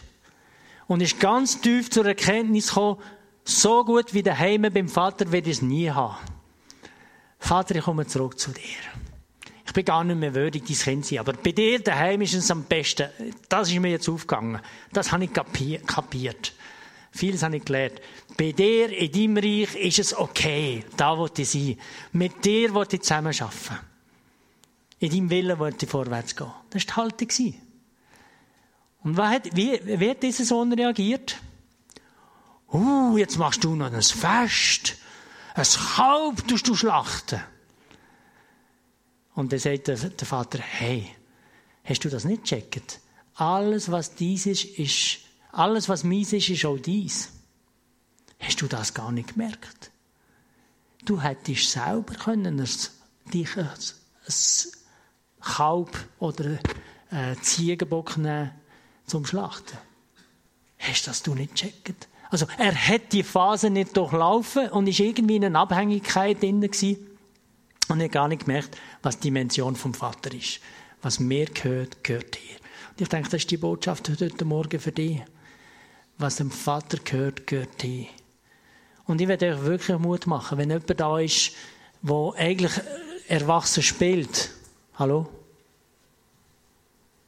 und 0.87 1.01
ist 1.01 1.19
ganz 1.19 1.59
tief 1.59 1.89
zur 1.89 2.05
Erkenntnis 2.05 2.69
gekommen, 2.69 3.01
so 3.43 3.83
gut 3.83 4.13
wie 4.13 4.23
daheim 4.23 4.61
beim 4.61 4.87
Vater 4.87 5.29
werde 5.33 5.49
ich 5.49 5.57
es 5.57 5.61
nie 5.61 5.89
haben. 5.89 6.15
Vater, 7.37 7.75
ich 7.75 7.83
komme 7.83 8.07
zurück 8.07 8.39
zu 8.39 8.51
dir. 8.51 8.61
Ich 9.65 9.73
bin 9.73 9.83
gar 9.83 10.05
nicht 10.05 10.17
mehr 10.17 10.33
würdig, 10.33 10.63
dein 10.65 10.77
Kind 10.77 11.05
zu 11.05 11.15
sein. 11.15 11.19
Aber 11.19 11.33
bei 11.33 11.51
dir 11.51 11.83
daheim 11.83 12.21
ist 12.21 12.33
es 12.33 12.49
am 12.49 12.63
besten. 12.63 13.09
Das 13.49 13.69
ist 13.69 13.77
mir 13.77 13.91
jetzt 13.91 14.07
aufgegangen. 14.07 14.61
Das 14.93 15.11
habe 15.11 15.25
ich 15.25 15.33
kapiert. 15.33 16.53
Vieles 17.11 17.43
habe 17.43 17.57
ich 17.57 17.65
gelernt. 17.65 18.01
Bei 18.37 18.51
dir, 18.51 18.89
in 18.91 19.11
deinem 19.11 19.37
Reich, 19.37 19.75
ist 19.75 19.99
es 19.99 20.15
okay. 20.15 20.83
Da 20.95 21.17
wollte 21.17 21.41
ich 21.41 21.49
sein. 21.49 21.77
Mit 22.11 22.43
dir 22.45 22.73
wollte 22.73 22.97
ich 22.97 23.01
zusammenarbeiten. 23.01 23.79
In 24.99 25.09
deinem 25.09 25.29
Willen 25.29 25.59
wollte 25.59 25.85
ich 25.85 25.91
vorwärts 25.91 26.35
gehen. 26.35 26.51
Das 26.69 26.87
war 26.87 27.07
die 27.07 27.25
Haltung. 27.25 27.53
Und 29.03 29.17
wie, 29.17 29.99
wie 29.99 30.09
hat 30.09 30.23
dieser 30.23 30.43
Sohn 30.43 30.73
reagiert? 30.73 31.37
Uh, 32.71 33.17
jetzt 33.17 33.37
machst 33.37 33.63
du 33.63 33.75
noch 33.75 33.91
ein 33.91 34.01
Fest. 34.01 34.97
Ein 35.55 35.65
Kalb 35.95 36.47
tust 36.47 36.67
du 36.67 36.75
schlachten. 36.75 37.41
Und 39.33 39.51
dann 39.51 39.59
sagt 39.59 39.87
der 39.87 39.97
Vater, 39.97 40.59
hey, 40.59 41.07
hast 41.83 42.03
du 42.03 42.09
das 42.09 42.25
nicht 42.25 42.43
gecheckt? 42.43 42.99
Alles, 43.35 43.91
was 43.91 44.15
dies 44.15 44.47
ist, 44.47 44.65
ist 44.65 45.19
alles, 45.57 45.89
was 45.89 46.03
meins 46.03 46.33
ist, 46.33 46.49
ist 46.49 46.65
auch 46.65 46.77
dies. 46.77 47.31
Hast 48.39 48.61
du 48.61 48.67
das 48.67 48.93
gar 48.93 49.11
nicht 49.11 49.33
gemerkt? 49.33 49.91
Du 51.05 51.21
hättest 51.21 51.71
selber 51.71 52.13
können 52.13 52.63
dich 53.33 53.57
ein, 53.57 53.69
Kalb 55.41 55.97
oder 56.19 56.59
einen 57.09 57.41
Ziegenbock 57.41 58.17
nehmen 58.17 58.51
zum 59.05 59.25
Schlachten. 59.25 59.77
Hast 60.77 61.07
du 61.07 61.09
das 61.09 61.23
du 61.23 61.33
nicht 61.33 61.55
gecheckt? 61.55 62.07
Also, 62.29 62.45
er 62.57 62.75
hat 62.75 63.13
die 63.13 63.23
Phase 63.23 63.69
nicht 63.69 63.95
durchlaufen 63.95 64.69
und 64.69 64.85
ist 64.87 64.99
irgendwie 64.99 65.37
in 65.37 65.45
einer 65.45 65.59
Abhängigkeit 65.59 66.41
drin 66.41 66.69
und 67.87 68.03
hat 68.03 68.11
gar 68.11 68.27
nicht 68.27 68.45
gemerkt, 68.45 68.77
was 69.01 69.17
die 69.17 69.29
Dimension 69.29 69.75
vom 69.75 69.93
Vater 69.93 70.33
ist. 70.33 70.59
Was 71.01 71.19
mir 71.19 71.45
gehört, 71.45 72.03
gehört 72.03 72.35
dir. 72.35 72.57
Und 72.89 73.01
ich 73.01 73.07
denke, 73.07 73.29
das 73.29 73.41
ist 73.41 73.51
die 73.51 73.57
Botschaft 73.57 74.09
heute 74.09 74.45
Morgen 74.45 74.79
für 74.79 74.91
dich 74.91 75.21
was 76.17 76.37
dem 76.37 76.51
Vater 76.51 76.97
gehört, 77.03 77.47
gehört 77.47 77.81
dir. 77.81 78.07
Und 79.05 79.21
ich 79.21 79.27
werde 79.27 79.53
euch 79.53 79.61
wirklich 79.63 79.97
Mut 79.97 80.27
machen, 80.27 80.57
wenn 80.57 80.69
jemand 80.69 80.99
da 80.99 81.19
ist, 81.19 81.51
der 82.01 82.33
eigentlich 82.35 82.73
erwachsen 83.27 83.83
spielt. 83.83 84.51
Hallo? 84.95 85.27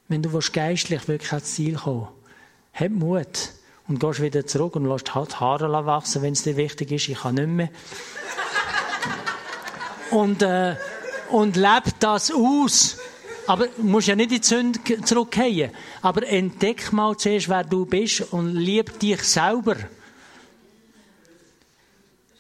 Wenn 0.08 0.22
du 0.22 0.38
geistlich 0.52 1.08
wirklich 1.08 1.32
ans 1.32 1.54
Ziel 1.54 1.76
kommen 1.76 2.08
hab 2.74 2.92
Mut 2.92 3.52
und 3.88 4.00
gehst 4.00 4.22
wieder 4.22 4.46
zurück 4.46 4.76
und 4.76 4.86
lässt 4.86 5.14
halt 5.14 5.40
Haare 5.40 5.86
wachsen, 5.86 6.22
wenn 6.22 6.34
es 6.34 6.44
dir 6.44 6.56
wichtig 6.56 6.92
ist. 6.92 7.10
Ich 7.10 7.20
kann 7.20 7.36
nicht 7.36 7.48
mehr. 7.48 7.70
und, 10.12 10.42
äh, 10.42 10.76
und 11.30 11.56
lebt 11.56 11.96
das 12.00 12.32
aus. 12.32 12.98
Aber 13.50 13.66
du 13.66 13.82
musst 13.82 14.08
ja 14.08 14.16
nicht 14.16 14.32
in 14.32 14.42
die 14.42 14.48
Sünde 14.48 15.02
zurückgehen. 15.02 15.72
Aber 16.04 16.22
entdeck 16.28 16.94
mal 16.94 17.18
zuerst, 17.18 17.50
wer 17.50 17.64
du 17.64 17.84
bist 17.84 18.32
und 18.32 18.54
lieb 18.54 19.00
dich 19.00 19.24
selber. 19.24 19.76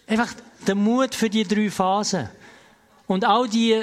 Einfach 0.05 0.35
der 0.67 0.75
Mut 0.75 1.15
für 1.15 1.27
die 1.27 1.45
drei 1.45 1.71
Phasen. 1.71 2.29
Und 3.07 3.25
auch 3.25 3.47
die, 3.47 3.81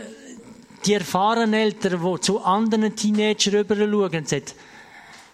die 0.85 0.93
erfahrenen 0.93 1.55
Eltern, 1.55 2.01
die 2.01 2.21
zu 2.21 2.45
anderen 2.45 2.95
Teenagern 2.95 3.55
rüber 3.57 3.75
schauen 3.75 4.25
sagen, 4.25 4.45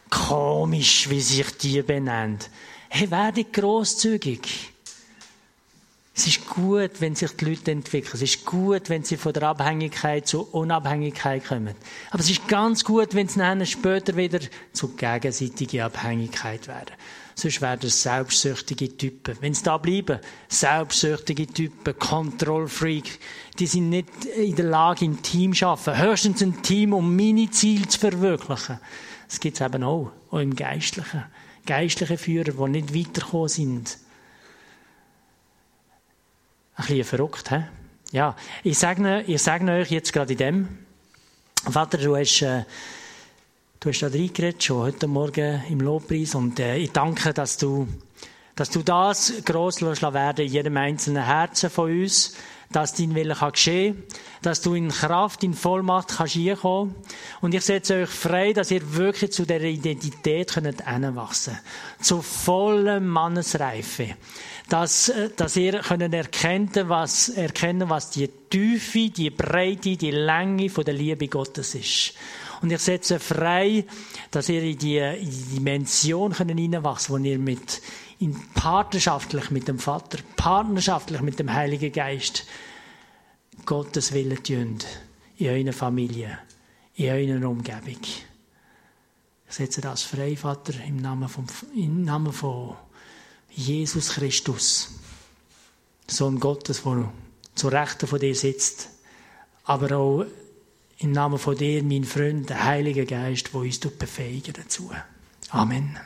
komisch, 0.08 1.10
wie 1.10 1.20
sich 1.20 1.50
die 1.58 1.82
benennt. 1.82 2.48
Hey, 2.88 3.10
werde 3.10 3.44
großzügig. 3.44 4.71
Es 6.14 6.26
ist 6.26 6.46
gut, 6.46 7.00
wenn 7.00 7.14
sich 7.14 7.32
die 7.36 7.46
Leute 7.46 7.70
entwickeln. 7.70 8.12
Es 8.14 8.22
ist 8.22 8.44
gut, 8.44 8.90
wenn 8.90 9.02
sie 9.02 9.16
von 9.16 9.32
der 9.32 9.44
Abhängigkeit 9.44 10.26
zur 10.26 10.52
Unabhängigkeit 10.54 11.46
kommen. 11.46 11.74
Aber 12.10 12.20
es 12.20 12.28
ist 12.28 12.46
ganz 12.48 12.84
gut, 12.84 13.14
wenn 13.14 13.28
sie 13.28 13.38
dann 13.38 13.64
später 13.64 14.14
wieder 14.14 14.40
zu 14.74 14.88
gegenseitiger 14.88 15.86
Abhängigkeit 15.86 16.68
werden. 16.68 16.94
Sonst 17.34 17.62
werden 17.62 17.86
es 17.86 18.02
selbstsüchtige 18.02 18.94
Typen. 18.94 19.38
Wenn 19.40 19.54
sie 19.54 19.62
da 19.62 19.78
bleiben, 19.78 20.18
selbstsüchtige 20.48 21.46
Typen, 21.46 21.98
Kontrollfreak, 21.98 23.18
die 23.58 23.66
sind 23.66 23.88
nicht 23.88 24.26
in 24.36 24.54
der 24.54 24.66
Lage, 24.66 25.06
im 25.06 25.22
Team 25.22 25.54
zu 25.54 25.66
arbeiten. 25.66 25.98
Höchstens 25.98 26.42
ein 26.42 26.62
Team, 26.62 26.92
um 26.92 27.16
meine 27.16 27.50
Ziele 27.50 27.88
zu 27.88 27.98
verwirklichen. 27.98 28.78
Das 29.28 29.40
gibt 29.40 29.58
es 29.58 29.66
eben 29.66 29.82
auch, 29.82 30.12
auch 30.30 30.38
im 30.38 30.54
Geistlichen. 30.54 31.24
Geistliche 31.64 32.18
Führer, 32.18 32.52
die 32.66 32.82
nicht 32.82 32.94
weitergekommen 32.94 33.48
sind 33.48 34.01
bisschen 36.86 37.04
verrückt, 37.04 37.50
hä? 37.50 37.64
Ja, 38.12 38.36
ich 38.62 38.78
sage, 38.78 39.22
ich 39.26 39.42
sage 39.42 39.70
euch 39.72 39.90
jetzt 39.90 40.12
gerade 40.12 40.32
in 40.32 40.38
dem, 40.38 40.68
Vater, 41.70 41.96
du 41.96 42.16
hast, 42.16 42.42
äh, 42.42 42.64
du 43.80 43.88
hast 43.88 44.02
da 44.02 44.08
reingeredet, 44.08 44.62
schon 44.62 44.82
heute 44.82 45.06
Morgen 45.06 45.62
im 45.68 45.80
Lobpreis, 45.80 46.34
und 46.34 46.60
äh, 46.60 46.76
ich 46.76 46.92
danke, 46.92 47.32
dass 47.32 47.56
du, 47.56 47.88
dass 48.54 48.70
du 48.70 48.82
das 48.82 49.32
gross 49.44 49.80
werden 49.80 50.44
in 50.44 50.52
jedem 50.52 50.76
einzelnen 50.76 51.24
Herzen 51.24 51.70
von 51.70 51.90
uns, 51.90 52.34
dass 52.72 52.94
dein 52.94 53.14
Wille 53.14 53.34
kann 53.34 53.52
geschehen, 53.52 54.02
dass 54.42 54.60
du 54.60 54.74
in 54.74 54.88
Kraft, 54.88 55.44
in 55.44 55.54
Vollmacht 55.54 56.08
kannst 56.16 56.34
hinkommen. 56.34 56.94
Und 57.40 57.54
ich 57.54 57.62
setze 57.62 58.02
euch 58.02 58.08
frei, 58.08 58.52
dass 58.52 58.70
ihr 58.70 58.94
wirklich 58.94 59.32
zu 59.32 59.44
der 59.46 59.62
Identität 59.62 60.52
könnt 60.52 60.86
hinwachsen 60.86 61.58
Zu 62.00 62.22
voller 62.22 63.00
Mannesreife 63.00 64.16
dass, 64.72 65.10
äh, 65.10 65.30
dass 65.36 65.56
ihr 65.56 65.80
können 65.80 66.12
erkennen, 66.12 66.88
was, 66.88 67.28
erkennen, 67.28 67.90
was 67.90 68.10
die 68.10 68.28
Tiefe, 68.48 69.10
die 69.10 69.30
Breite, 69.30 69.96
die 69.96 70.10
Länge 70.10 70.70
von 70.70 70.84
der 70.84 70.94
Liebe 70.94 71.28
Gottes 71.28 71.74
ist. 71.74 72.14
Und 72.62 72.70
ich 72.70 72.78
setze 72.78 73.18
frei, 73.18 73.84
dass 74.30 74.48
ihr 74.48 74.62
in 74.62 74.78
die, 74.78 74.96
in 74.96 75.30
die 75.30 75.56
Dimension 75.56 76.32
können 76.32 76.56
hineinwachsen, 76.56 77.14
wo 77.14 77.18
ihr 77.18 77.38
mit, 77.38 77.82
in 78.22 78.38
partnerschaftlich 78.54 79.50
mit 79.50 79.66
dem 79.66 79.80
Vater, 79.80 80.18
partnerschaftlich 80.36 81.20
mit 81.22 81.40
dem 81.40 81.52
Heiligen 81.52 81.90
Geist 81.92 82.46
Gottes 83.66 84.12
Willen 84.12 84.40
tun. 84.42 84.78
In 85.38 85.48
eurer 85.48 85.72
Familie, 85.72 86.38
in 86.94 87.10
eurer 87.10 87.48
Umgebung. 87.48 87.98
Ich 88.00 88.24
setze 89.48 89.80
das 89.80 90.04
frei, 90.04 90.36
Vater, 90.36 90.72
im 90.86 90.98
Namen, 90.98 91.28
vom, 91.28 91.46
im 91.74 92.04
Namen 92.04 92.32
von 92.32 92.76
Jesus 93.50 94.10
Christus, 94.10 94.90
Sohn 96.06 96.38
Gottes, 96.38 96.84
der 96.84 97.12
zur 97.56 97.72
Rechten 97.72 98.06
von 98.06 98.20
dir 98.20 98.36
sitzt, 98.36 98.88
aber 99.64 99.96
auch 99.96 100.26
im 100.98 101.10
Namen 101.10 101.38
von 101.38 101.56
dir, 101.56 101.82
mein 101.82 102.04
Freund, 102.04 102.48
der 102.48 102.64
Heilige 102.64 103.04
Geist, 103.04 103.52
der 103.52 103.60
uns 103.60 103.80
befähigen 103.80 104.54
dazu. 104.54 104.92
Amen. 105.50 105.98